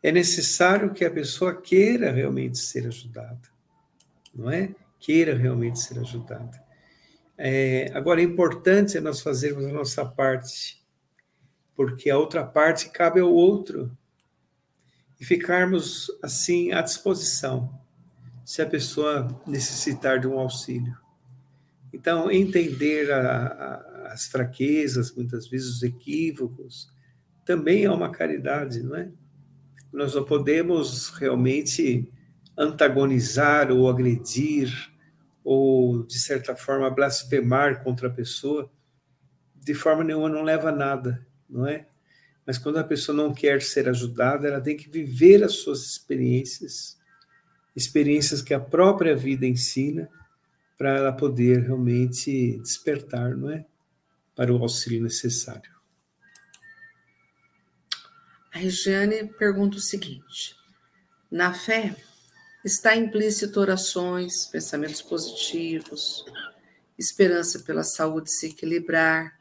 [0.02, 3.50] É necessário que a pessoa queira realmente ser ajudada
[4.34, 4.74] não é?
[4.98, 6.62] Queira realmente ser ajudada.
[7.36, 10.82] É, agora, é importante nós fazermos a nossa parte,
[11.74, 13.96] porque a outra parte cabe ao outro.
[15.18, 17.78] E ficarmos, assim, à disposição,
[18.44, 20.96] se a pessoa necessitar de um auxílio.
[21.92, 26.88] Então, entender a, a, as fraquezas, muitas vezes os equívocos,
[27.44, 29.10] também é uma caridade, não é?
[29.92, 32.08] Nós não podemos realmente
[32.56, 34.70] antagonizar ou agredir
[35.42, 38.70] ou, de certa forma, blasfemar contra a pessoa,
[39.56, 41.86] de forma nenhuma não leva a nada, não é?
[42.46, 46.98] Mas quando a pessoa não quer ser ajudada, ela tem que viver as suas experiências,
[47.74, 50.08] experiências que a própria vida ensina,
[50.80, 53.66] para ela poder realmente despertar, não é?
[54.34, 55.70] Para o auxílio necessário.
[58.50, 60.56] A Regiane pergunta o seguinte:
[61.30, 61.94] na fé,
[62.64, 66.26] Está implícito orações, pensamentos positivos,
[66.98, 69.38] esperança pela saúde se equilibrar.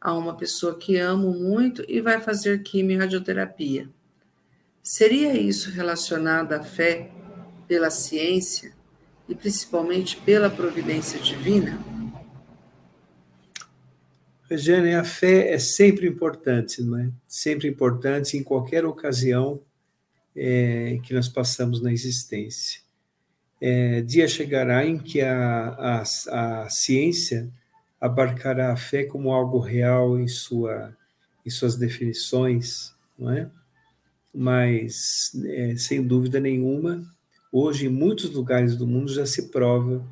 [0.00, 3.88] Há uma pessoa que amo muito e vai fazer quimio e radioterapia.
[4.82, 7.12] Seria isso relacionado à fé
[7.68, 8.77] pela ciência
[9.28, 11.78] e principalmente pela providência divina?
[14.48, 17.10] Regiane, a fé é sempre importante, não é?
[17.26, 19.60] Sempre importante em qualquer ocasião
[20.34, 22.80] é, que nós passamos na existência.
[23.60, 27.52] É, dia chegará em que a, a, a ciência
[28.00, 30.96] abarcará a fé como algo real em, sua,
[31.44, 33.50] em suas definições, não é?
[34.32, 37.04] Mas, é, sem dúvida nenhuma,
[37.52, 40.04] Hoje, em muitos lugares do mundo, já se prova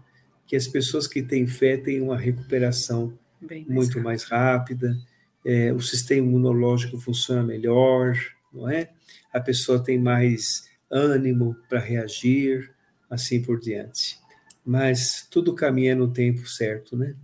[0.46, 4.96] que as pessoas que têm fé têm uma recuperação mais muito mais rápida,
[5.44, 8.16] é, o sistema imunológico funciona melhor,
[8.52, 8.90] não é?
[9.32, 12.72] A pessoa tem mais ânimo para reagir,
[13.10, 14.18] assim por diante.
[14.64, 17.14] Mas tudo caminha no tempo certo, né?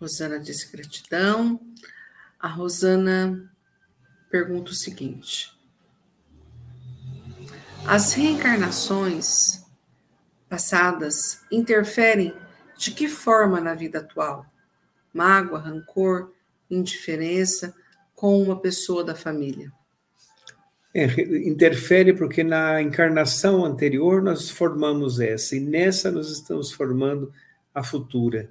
[0.00, 1.60] Rosana disse gratidão.
[2.38, 3.50] A Rosana
[4.30, 5.50] pergunta o seguinte:
[7.88, 9.64] As reencarnações
[10.48, 12.34] passadas interferem
[12.76, 14.44] de que forma na vida atual?
[15.14, 16.32] Mágoa, rancor,
[16.68, 17.72] indiferença
[18.12, 19.72] com uma pessoa da família?
[20.92, 21.04] É,
[21.46, 27.32] interfere porque na encarnação anterior nós formamos essa, e nessa nós estamos formando
[27.72, 28.50] a futura.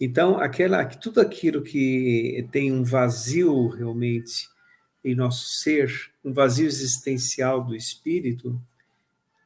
[0.00, 4.48] Então, aquela, tudo aquilo que tem um vazio realmente
[5.04, 8.58] em nosso ser, um vazio existencial do espírito,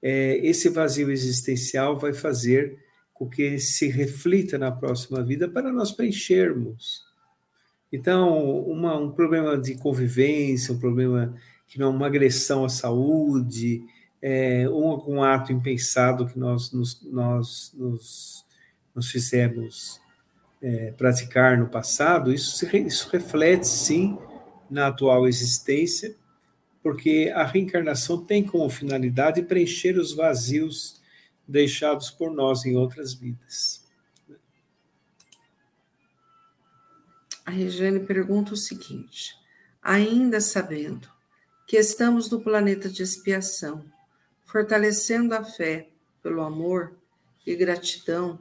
[0.00, 2.78] é, esse vazio existencial vai fazer
[3.12, 7.02] com que se reflita na próxima vida para nós preenchermos.
[7.92, 11.34] Então, uma, um problema de convivência, um problema
[11.66, 13.82] que não uma agressão à saúde,
[14.22, 18.44] é, um algum ato impensado que nós nos, nós, nos,
[18.94, 20.00] nos fizemos
[20.62, 24.16] é, praticar no passado, isso, isso reflete sim
[24.71, 26.14] na atual existência
[26.83, 31.01] porque a reencarnação tem como finalidade preencher os vazios
[31.47, 33.87] deixados por nós em outras vidas.
[37.45, 39.35] A Regiane pergunta o seguinte:
[39.83, 41.11] ainda sabendo
[41.66, 43.85] que estamos no planeta de expiação,
[44.47, 45.89] fortalecendo a fé
[46.23, 46.97] pelo amor
[47.47, 48.39] e gratidão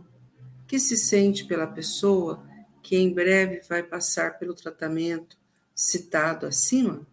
[0.68, 2.46] que se sente pela pessoa
[2.82, 5.38] que em breve vai passar pelo tratamento
[5.78, 7.06] citado acima?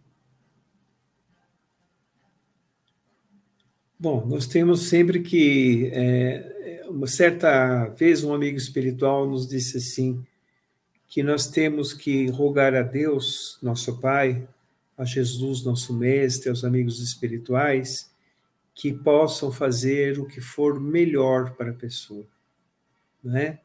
[3.97, 5.89] Bom, nós temos sempre que.
[5.93, 10.25] É, uma certa vez, um amigo espiritual nos disse assim:
[11.07, 14.47] que nós temos que rogar a Deus, nosso Pai,
[14.97, 18.11] a Jesus, nosso Mestre, aos amigos espirituais,
[18.73, 22.25] que possam fazer o que for melhor para a pessoa,
[23.23, 23.59] né?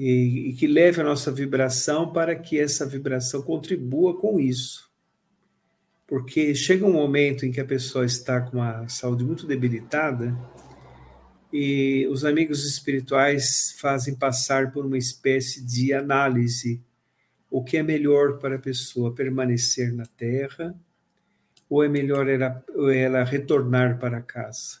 [0.00, 4.88] E, e que leve a nossa vibração para que essa vibração contribua com isso
[6.08, 10.34] porque chega um momento em que a pessoa está com a saúde muito debilitada
[11.52, 16.82] e os amigos espirituais fazem passar por uma espécie de análise
[17.50, 20.74] o que é melhor para a pessoa permanecer na Terra
[21.68, 24.80] ou é melhor ela, ela retornar para casa.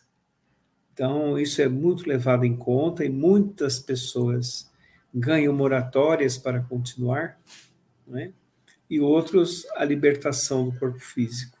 [0.94, 4.70] Então, isso é muito levado em conta e muitas pessoas
[5.14, 7.38] ganham moratórias para continuar,
[8.06, 8.32] não é?
[8.90, 11.56] e outros a libertação do corpo físico.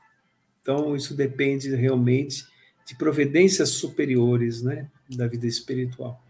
[0.60, 2.46] Então, isso depende realmente
[2.86, 6.22] de providências superiores né, da vida espiritual.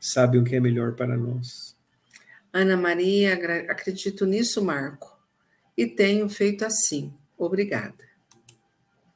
[0.00, 1.76] Sabem o que é melhor para nós.
[2.52, 3.34] Ana Maria,
[3.70, 5.18] acredito nisso, Marco,
[5.76, 7.12] e tenho feito assim.
[7.36, 8.08] Obrigada.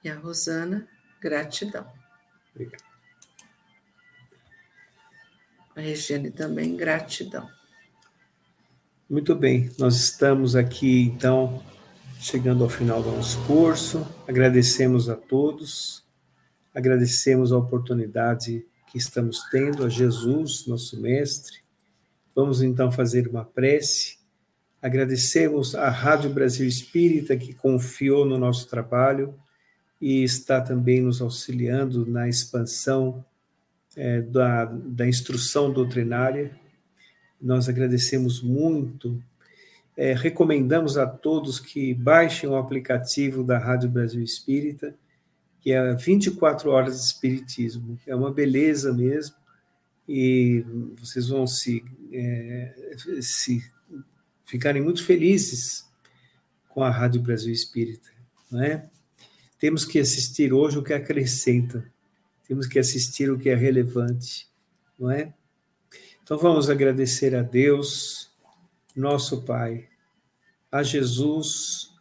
[0.04, 0.86] E a Rosana,
[1.20, 1.90] gratidão.
[2.50, 2.91] Obrigado.
[5.74, 7.48] A Regiane também, gratidão.
[9.08, 11.62] Muito bem, nós estamos aqui então
[12.20, 14.06] chegando ao final do nosso curso.
[14.28, 16.04] Agradecemos a todos,
[16.74, 21.58] agradecemos a oportunidade que estamos tendo, a Jesus, nosso Mestre.
[22.34, 24.18] Vamos então fazer uma prece.
[24.80, 29.34] Agradecemos à Rádio Brasil Espírita que confiou no nosso trabalho
[29.98, 33.24] e está também nos auxiliando na expansão
[33.96, 36.60] é, da, da instrução doutrinária
[37.42, 39.20] nós agradecemos muito.
[39.96, 44.94] É, recomendamos a todos que baixem o aplicativo da Rádio Brasil Espírita,
[45.60, 47.98] que é 24 horas de Espiritismo.
[48.06, 49.36] É uma beleza mesmo,
[50.08, 50.64] e
[50.98, 53.62] vocês vão se, é, se
[54.44, 55.84] ficarem muito felizes
[56.68, 58.08] com a Rádio Brasil Espírita.
[58.50, 58.88] Não é?
[59.58, 61.84] Temos que assistir hoje o que acrescenta,
[62.52, 64.46] temos que assistir o que é relevante,
[64.98, 65.32] não é?
[66.22, 68.30] Então vamos agradecer a Deus,
[68.94, 69.88] nosso Pai,
[70.70, 71.94] a Jesus,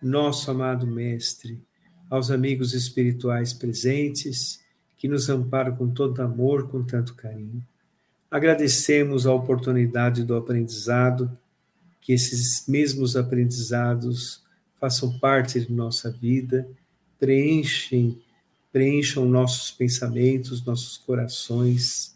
[0.00, 1.60] nosso amado Mestre,
[2.08, 4.64] aos amigos espirituais presentes
[4.96, 7.66] que nos amparam com todo amor, com tanto carinho.
[8.30, 11.36] Agradecemos a oportunidade do aprendizado,
[12.00, 14.44] que esses mesmos aprendizados
[14.78, 16.64] façam parte de nossa vida,
[17.18, 18.22] preenchem,
[18.76, 22.14] preencham nossos pensamentos, nossos corações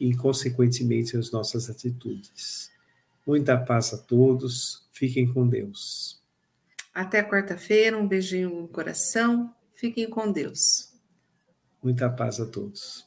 [0.00, 2.68] e, consequentemente, as nossas atitudes.
[3.24, 6.20] Muita paz a todos, fiquem com Deus.
[6.92, 9.54] Até quarta-feira, um beijinho no coração.
[9.76, 10.92] Fiquem com Deus.
[11.80, 13.06] Muita paz a todos.